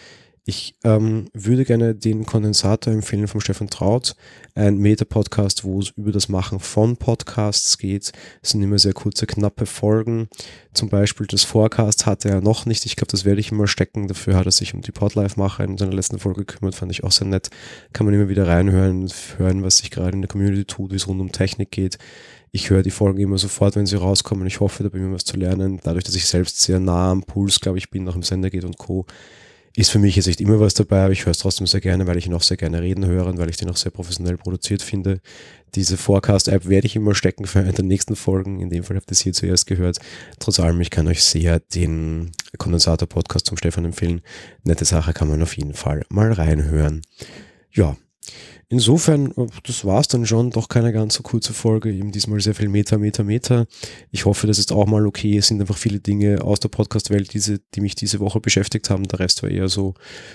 Ich 0.51 0.77
ähm, 0.83 1.27
würde 1.35 1.67
gerne 1.67 1.95
den 1.95 2.25
Kondensator 2.25 2.91
empfehlen 2.91 3.29
von 3.29 3.43
Stefan 3.43 3.69
Traut, 3.69 4.17
ein 4.55 4.79
Meta-Podcast, 4.79 5.63
wo 5.63 5.79
es 5.79 5.91
über 5.91 6.11
das 6.11 6.31
Machen 6.31 6.59
von 6.59 6.97
Podcasts 6.97 7.77
geht. 7.77 8.13
Es 8.41 8.53
sind 8.53 8.63
immer 8.63 8.79
sehr 8.79 8.95
kurze, 8.95 9.27
knappe 9.27 9.67
Folgen. 9.67 10.31
Zum 10.73 10.89
Beispiel 10.89 11.27
das 11.27 11.45
Forecast 11.45 12.07
hatte 12.07 12.31
er 12.31 12.41
noch 12.41 12.65
nicht. 12.65 12.87
Ich 12.87 12.97
glaube, 12.97 13.11
das 13.11 13.27
werde 13.27 13.43
ich 13.43 13.53
immer 13.53 13.67
stecken. 13.67 14.09
Dafür 14.09 14.37
hat 14.37 14.47
er 14.47 14.53
sich 14.53 14.73
um 14.73 14.81
die 14.81 14.91
Podlife-Macher 14.91 15.65
in 15.65 15.77
seiner 15.77 15.93
letzten 15.93 16.19
Folge 16.19 16.47
gekümmert. 16.47 16.75
Fand 16.75 16.93
ich 16.93 17.05
auch 17.05 17.13
sehr 17.13 17.29
nett. 17.29 17.51
Kann 17.93 18.07
man 18.07 18.15
immer 18.15 18.31
wieder 18.31 18.49
reinhören, 18.49 19.07
hören, 19.37 19.63
was 19.63 19.77
sich 19.77 19.91
gerade 19.91 20.13
in 20.13 20.23
der 20.23 20.31
Community 20.31 20.65
tut, 20.65 20.93
wie 20.93 20.97
es 20.97 21.09
rund 21.09 21.21
um 21.21 21.31
Technik 21.31 21.73
geht. 21.73 21.99
Ich 22.53 22.71
höre 22.71 22.83
die 22.83 22.91
Folgen 22.91 23.21
immer 23.21 23.37
sofort, 23.37 23.77
wenn 23.77 23.85
sie 23.85 23.97
rauskommen. 23.97 24.47
Ich 24.47 24.61
hoffe, 24.61 24.83
da 24.83 24.89
bin 24.89 25.09
ich 25.09 25.13
was 25.13 25.27
zu 25.27 25.37
lernen. 25.37 25.79
Dadurch, 25.85 26.05
dass 26.05 26.15
ich 26.15 26.25
selbst 26.25 26.59
sehr 26.59 26.81
nah 26.81 27.11
am 27.11 27.23
Puls, 27.23 27.61
glaube 27.61 27.77
ich, 27.77 27.91
bin, 27.91 28.05
nach 28.05 28.15
dem 28.15 28.23
Sender 28.23 28.49
geht 28.49 28.65
und 28.65 28.79
Co 28.79 29.05
ist 29.79 29.91
für 29.91 29.99
mich 29.99 30.17
jetzt 30.17 30.27
nicht 30.27 30.41
immer 30.41 30.59
was 30.59 30.75
dabei, 30.75 31.05
aber 31.05 31.13
ich 31.13 31.25
höre 31.25 31.31
es 31.31 31.39
trotzdem 31.39 31.67
sehr 31.67 31.81
gerne, 31.81 32.07
weil 32.07 32.17
ich 32.17 32.27
ihn 32.27 32.35
auch 32.35 32.43
sehr 32.43 32.57
gerne 32.57 32.83
reden 32.83 33.07
höre 33.07 33.27
und 33.27 33.39
weil 33.39 33.49
ich 33.49 33.59
den 33.59 33.71
auch 33.71 33.77
sehr 33.77 33.93
professionell 33.93 34.37
produziert 34.37 34.83
finde. 34.83 35.21
Diese 35.75 35.97
Forecast-App 35.97 36.69
werde 36.69 36.87
ich 36.87 36.97
immer 36.97 37.15
stecken 37.15 37.47
für 37.47 37.61
eine 37.61 37.73
der 37.73 37.85
nächsten 37.85 38.17
Folgen. 38.17 38.61
In 38.61 38.71
dem 38.71 38.83
Fall 38.83 38.97
habt 38.97 39.09
ihr 39.11 39.13
es 39.13 39.21
hier 39.21 39.33
zuerst 39.33 39.67
gehört. 39.67 39.99
Trotz 40.41 40.59
allem, 40.59 40.81
ich 40.81 40.91
kann 40.91 41.07
euch 41.07 41.23
sehr 41.23 41.61
den 41.61 42.33
Kondensator-Podcast 42.57 43.47
zum 43.47 43.57
Stefan 43.57 43.85
empfehlen. 43.85 44.23
Nette 44.65 44.85
Sache 44.85 45.13
kann 45.13 45.29
man 45.29 45.43
auf 45.43 45.57
jeden 45.57 45.75
Fall 45.75 46.05
mal 46.09 46.33
reinhören. 46.33 47.03
Ja, 47.71 47.97
Insofern, 48.71 49.33
äh, 49.33 49.47
das 49.63 49.87
war 49.87 50.01
es 50.01 50.09
dann 50.09 50.27
schon, 50.27 50.51
doch 50.51 50.69
keine 50.69 50.93
ganz 50.93 51.15
so 51.15 51.23
kurze 51.23 51.55
Folge, 51.55 51.91
eben 51.91 52.13
diesmal 52.13 52.39
sehr 52.41 52.55
viel 52.55 52.69
Meter, 52.69 52.99
Meter, 52.99 53.25
Meter. 53.25 53.67
Ich 54.11 54.27
hoffe, 54.27 54.47
das 54.47 54.59
ist 54.59 54.73
auch 54.73 54.87
mal 54.87 55.07
okay. 55.07 55.39
Es 55.39 55.47
sind 55.47 55.61
einfach 55.61 55.79
viele 55.79 56.01
Dinge 56.01 56.43
aus 56.43 56.61
der 56.61 56.69
Podcast-Welt, 56.69 57.33
diese, 57.33 57.61
die 57.75 57.81
mich 57.81 57.95
diese 57.95 58.21
Woche 58.21 58.41
beschäftigt 58.41 58.91
haben. 58.91 59.05
Der 59.05 59.21
Rest 59.21 59.43
war 59.43 59.51
eher 59.51 59.69
so 59.71 59.95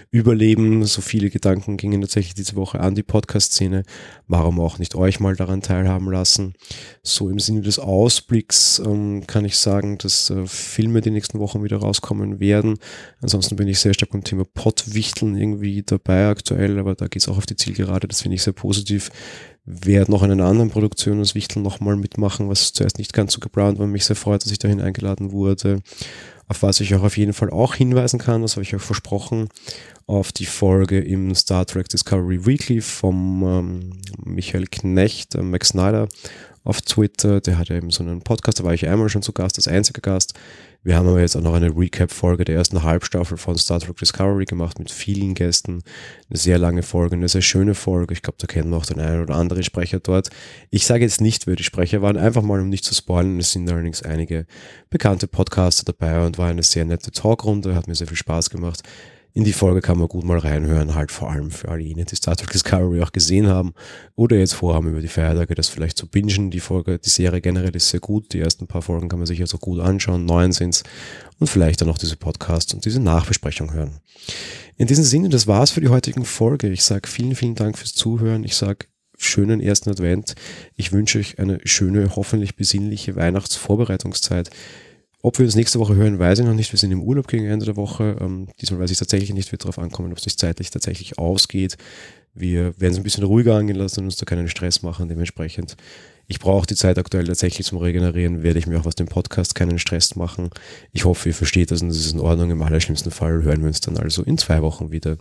Überleben. 0.09 0.83
So 0.85 1.01
viele 1.01 1.29
Gedanken 1.29 1.77
gingen 1.77 2.01
tatsächlich 2.01 2.33
diese 2.33 2.55
Woche 2.55 2.79
an 2.79 2.95
die 2.95 3.03
Podcast-Szene. 3.03 3.83
Warum 4.27 4.59
auch 4.59 4.79
nicht 4.79 4.95
euch 4.95 5.19
mal 5.19 5.35
daran 5.35 5.61
teilhaben 5.61 6.09
lassen? 6.09 6.55
So 7.03 7.29
im 7.29 7.37
Sinne 7.37 7.61
des 7.61 7.77
Ausblicks 7.77 8.81
ähm, 8.83 9.27
kann 9.27 9.45
ich 9.45 9.57
sagen, 9.57 9.99
dass 9.99 10.31
äh, 10.31 10.47
Filme 10.47 11.01
die 11.01 11.11
nächsten 11.11 11.37
Wochen 11.37 11.63
wieder 11.63 11.77
rauskommen 11.77 12.39
werden. 12.39 12.79
Ansonsten 13.21 13.57
bin 13.57 13.67
ich 13.67 13.79
sehr 13.79 13.93
stark 13.93 14.09
beim 14.09 14.23
Thema 14.23 14.43
Pottwichteln 14.43 15.37
irgendwie 15.37 15.83
dabei 15.83 16.29
aktuell, 16.29 16.79
aber 16.79 16.95
da 16.95 17.07
geht 17.07 17.21
es 17.21 17.27
auch 17.27 17.37
auf 17.37 17.45
die 17.45 17.55
Zielgerade. 17.55 18.07
Das 18.07 18.22
finde 18.23 18.35
ich 18.35 18.43
sehr 18.43 18.53
positiv. 18.53 19.11
Werde 19.65 20.11
noch 20.11 20.23
in 20.23 20.31
einer 20.31 20.45
anderen 20.45 20.71
Produktion 20.71 21.21
aus 21.21 21.35
Wichtel 21.35 21.61
nochmal 21.61 21.95
mitmachen, 21.95 22.49
was 22.49 22.73
zuerst 22.73 22.97
nicht 22.97 23.13
ganz 23.13 23.33
so 23.33 23.39
geplant 23.39 23.79
war. 23.79 23.87
Mich 23.87 24.05
sehr 24.05 24.15
freut, 24.15 24.43
dass 24.43 24.51
ich 24.51 24.59
dahin 24.59 24.81
eingeladen 24.81 25.31
wurde. 25.31 25.81
Auf 26.47 26.63
was 26.63 26.81
ich 26.81 26.93
auch 26.95 27.03
auf 27.03 27.17
jeden 27.17 27.33
Fall 27.33 27.49
auch 27.49 27.75
hinweisen 27.75 28.19
kann, 28.19 28.41
das 28.41 28.55
habe 28.55 28.63
ich 28.63 28.75
euch 28.75 28.81
versprochen, 28.81 29.47
auf 30.05 30.33
die 30.33 30.45
Folge 30.45 30.99
im 30.99 31.33
Star 31.33 31.65
Trek 31.65 31.87
Discovery 31.87 32.45
Weekly 32.45 32.81
vom 32.81 33.43
ähm, 33.43 33.89
Michael 34.25 34.67
Knecht, 34.67 35.35
äh, 35.35 35.41
Max 35.41 35.69
Snyder 35.69 36.09
auf 36.65 36.81
Twitter. 36.81 37.39
Der 37.39 37.57
hat 37.57 37.69
ja 37.69 37.77
eben 37.77 37.91
so 37.91 38.03
einen 38.03 38.21
Podcast, 38.21 38.59
da 38.59 38.63
war 38.65 38.73
ich 38.73 38.87
einmal 38.87 39.09
schon 39.09 39.21
zu 39.21 39.31
Gast, 39.31 39.57
als 39.57 39.67
einziger 39.67 40.01
Gast. 40.01 40.33
Wir 40.85 40.97
haben 40.97 41.07
aber 41.07 41.21
jetzt 41.21 41.37
auch 41.37 41.41
noch 41.41 41.53
eine 41.53 41.69
Recap-Folge 41.69 42.43
der 42.43 42.55
ersten 42.55 42.83
Halbstaffel 42.83 43.37
von 43.37 43.57
Star 43.57 43.79
Trek 43.79 43.95
Discovery 43.95 44.43
gemacht 44.43 44.79
mit 44.79 44.91
vielen 44.91 45.33
Gästen. 45.33 45.81
Eine 46.29 46.37
sehr 46.37 46.57
lange 46.57 46.83
Folge, 46.83 47.15
eine 47.15 47.29
sehr 47.29 47.41
schöne 47.41 47.73
Folge. 47.73 48.13
Ich 48.13 48.21
glaube, 48.21 48.37
da 48.39 48.47
kennen 48.47 48.69
wir 48.69 48.75
auch 48.75 48.85
den 48.85 48.99
einen 48.99 49.23
oder 49.23 49.35
anderen 49.35 49.63
Sprecher 49.63 50.01
dort. 50.01 50.29
Ich 50.71 50.85
sage 50.85 51.05
jetzt 51.05 51.21
nicht, 51.21 51.47
wer 51.47 51.55
die 51.55 51.63
Sprecher 51.63 52.01
waren, 52.01 52.17
einfach 52.17 52.41
mal, 52.41 52.59
um 52.59 52.67
nicht 52.67 52.83
zu 52.83 52.93
spoilen. 52.93 53.39
Es 53.39 53.53
sind 53.53 53.71
allerdings 53.71 54.03
einige 54.03 54.45
bekannte 54.89 55.27
Podcaster 55.27 55.85
dabei 55.85 56.25
und 56.25 56.37
war 56.37 56.49
eine 56.49 56.63
sehr 56.63 56.83
nette 56.83 57.11
Talkrunde, 57.11 57.75
hat 57.75 57.87
mir 57.87 57.95
sehr 57.95 58.07
viel 58.07 58.17
Spaß 58.17 58.49
gemacht 58.49 58.83
in 59.35 59.43
die 59.43 59.53
Folge 59.53 59.81
kann 59.81 59.97
man 59.97 60.07
gut 60.07 60.23
mal 60.23 60.37
reinhören, 60.37 60.93
halt 60.93 61.11
vor 61.11 61.31
allem 61.31 61.49
für 61.49 61.69
all 61.69 61.81
jene, 61.81 62.05
die 62.05 62.15
Star 62.15 62.35
Trek 62.35 62.51
Discovery 62.51 63.01
auch 63.01 63.11
gesehen 63.11 63.47
haben 63.47 63.73
oder 64.15 64.37
jetzt 64.37 64.53
vorhaben, 64.53 64.89
über 64.89 65.01
die 65.01 65.07
Feiertage 65.07 65.55
das 65.55 65.69
vielleicht 65.69 65.97
zu 65.97 66.07
bingen. 66.07 66.51
Die 66.51 66.59
Folge, 66.59 66.99
die 66.99 67.09
Serie 67.09 67.41
generell 67.41 67.75
ist 67.75 67.89
sehr 67.89 67.99
gut. 67.99 68.31
Die 68.33 68.39
ersten 68.39 68.67
paar 68.67 68.83
Folgen 68.83 69.09
kann 69.09 69.17
man 69.17 69.25
sich 69.25 69.41
also 69.41 69.57
gut 69.57 69.79
anschauen. 69.79 70.25
Neun 70.25 70.51
sind's. 70.51 70.83
Und 71.39 71.47
vielleicht 71.47 71.81
dann 71.81 71.89
auch 71.89 71.97
diese 71.97 72.15
Podcast 72.15 72.75
und 72.75 72.85
diese 72.85 72.99
Nachbesprechung 72.99 73.73
hören. 73.73 73.99
In 74.77 74.85
diesem 74.85 75.03
Sinne, 75.03 75.29
das 75.29 75.47
war's 75.47 75.71
für 75.71 75.81
die 75.81 75.89
heutige 75.89 76.23
Folge. 76.25 76.69
Ich 76.69 76.83
sage 76.83 77.07
vielen, 77.07 77.35
vielen 77.35 77.55
Dank 77.55 77.77
fürs 77.77 77.93
Zuhören. 77.93 78.43
Ich 78.43 78.55
sage 78.55 78.85
schönen 79.17 79.61
ersten 79.61 79.89
Advent. 79.89 80.35
Ich 80.75 80.91
wünsche 80.91 81.17
euch 81.17 81.39
eine 81.39 81.59
schöne, 81.63 82.15
hoffentlich 82.15 82.55
besinnliche 82.55 83.15
Weihnachtsvorbereitungszeit. 83.15 84.51
Ob 85.25 85.39
wir 85.39 85.45
uns 85.45 85.55
nächste 85.55 85.79
Woche 85.79 85.95
hören, 85.95 86.19
weiß 86.19 86.39
ich 86.39 86.45
noch 86.45 86.53
nicht. 86.53 86.73
Wir 86.73 86.77
sind 86.77 86.91
im 86.91 87.01
Urlaub 87.01 87.29
gegen 87.29 87.45
Ende 87.45 87.65
der 87.65 87.77
Woche. 87.77 88.17
Ähm, 88.19 88.49
diesmal 88.59 88.81
weiß 88.81 88.91
ich 88.91 88.97
tatsächlich 88.97 89.33
nicht, 89.33 89.53
wird 89.53 89.63
darauf 89.63 89.79
ankommen, 89.79 90.11
ob 90.11 90.17
es 90.17 90.25
sich 90.25 90.37
zeitlich 90.37 90.69
tatsächlich 90.69 91.17
ausgeht. 91.17 91.77
Wir 92.33 92.77
werden 92.77 92.91
es 92.91 92.97
ein 92.97 93.03
bisschen 93.03 93.23
ruhiger 93.23 93.55
angehen 93.55 93.77
lassen 93.77 94.01
und 94.01 94.07
uns 94.07 94.17
da 94.17 94.25
keinen 94.25 94.49
Stress 94.49 94.81
machen. 94.81 95.07
Dementsprechend, 95.07 95.77
ich 96.27 96.39
brauche 96.39 96.67
die 96.67 96.75
Zeit 96.75 96.97
aktuell 96.97 97.25
tatsächlich 97.25 97.65
zum 97.65 97.77
Regenerieren. 97.77 98.43
Werde 98.43 98.59
ich 98.59 98.67
mir 98.67 98.77
auch 98.77 98.85
aus 98.85 98.95
dem 98.95 99.07
Podcast 99.07 99.55
keinen 99.55 99.79
Stress 99.79 100.17
machen. 100.17 100.49
Ich 100.91 101.05
hoffe, 101.05 101.29
ihr 101.29 101.35
versteht 101.35 101.71
das 101.71 101.81
und 101.81 101.87
das 101.87 101.99
ist 101.99 102.13
in 102.13 102.19
Ordnung. 102.19 102.51
Im 102.51 102.61
allerschlimmsten 102.61 103.13
Fall 103.13 103.43
hören 103.43 103.61
wir 103.61 103.67
uns 103.67 103.79
dann 103.79 103.95
also 103.95 104.23
in 104.23 104.37
zwei 104.37 104.61
Wochen 104.61 104.91
wieder. 104.91 105.17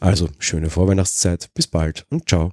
Also, 0.00 0.28
schöne 0.38 0.68
Vorweihnachtszeit. 0.68 1.48
Bis 1.54 1.66
bald 1.66 2.04
und 2.10 2.28
ciao. 2.28 2.52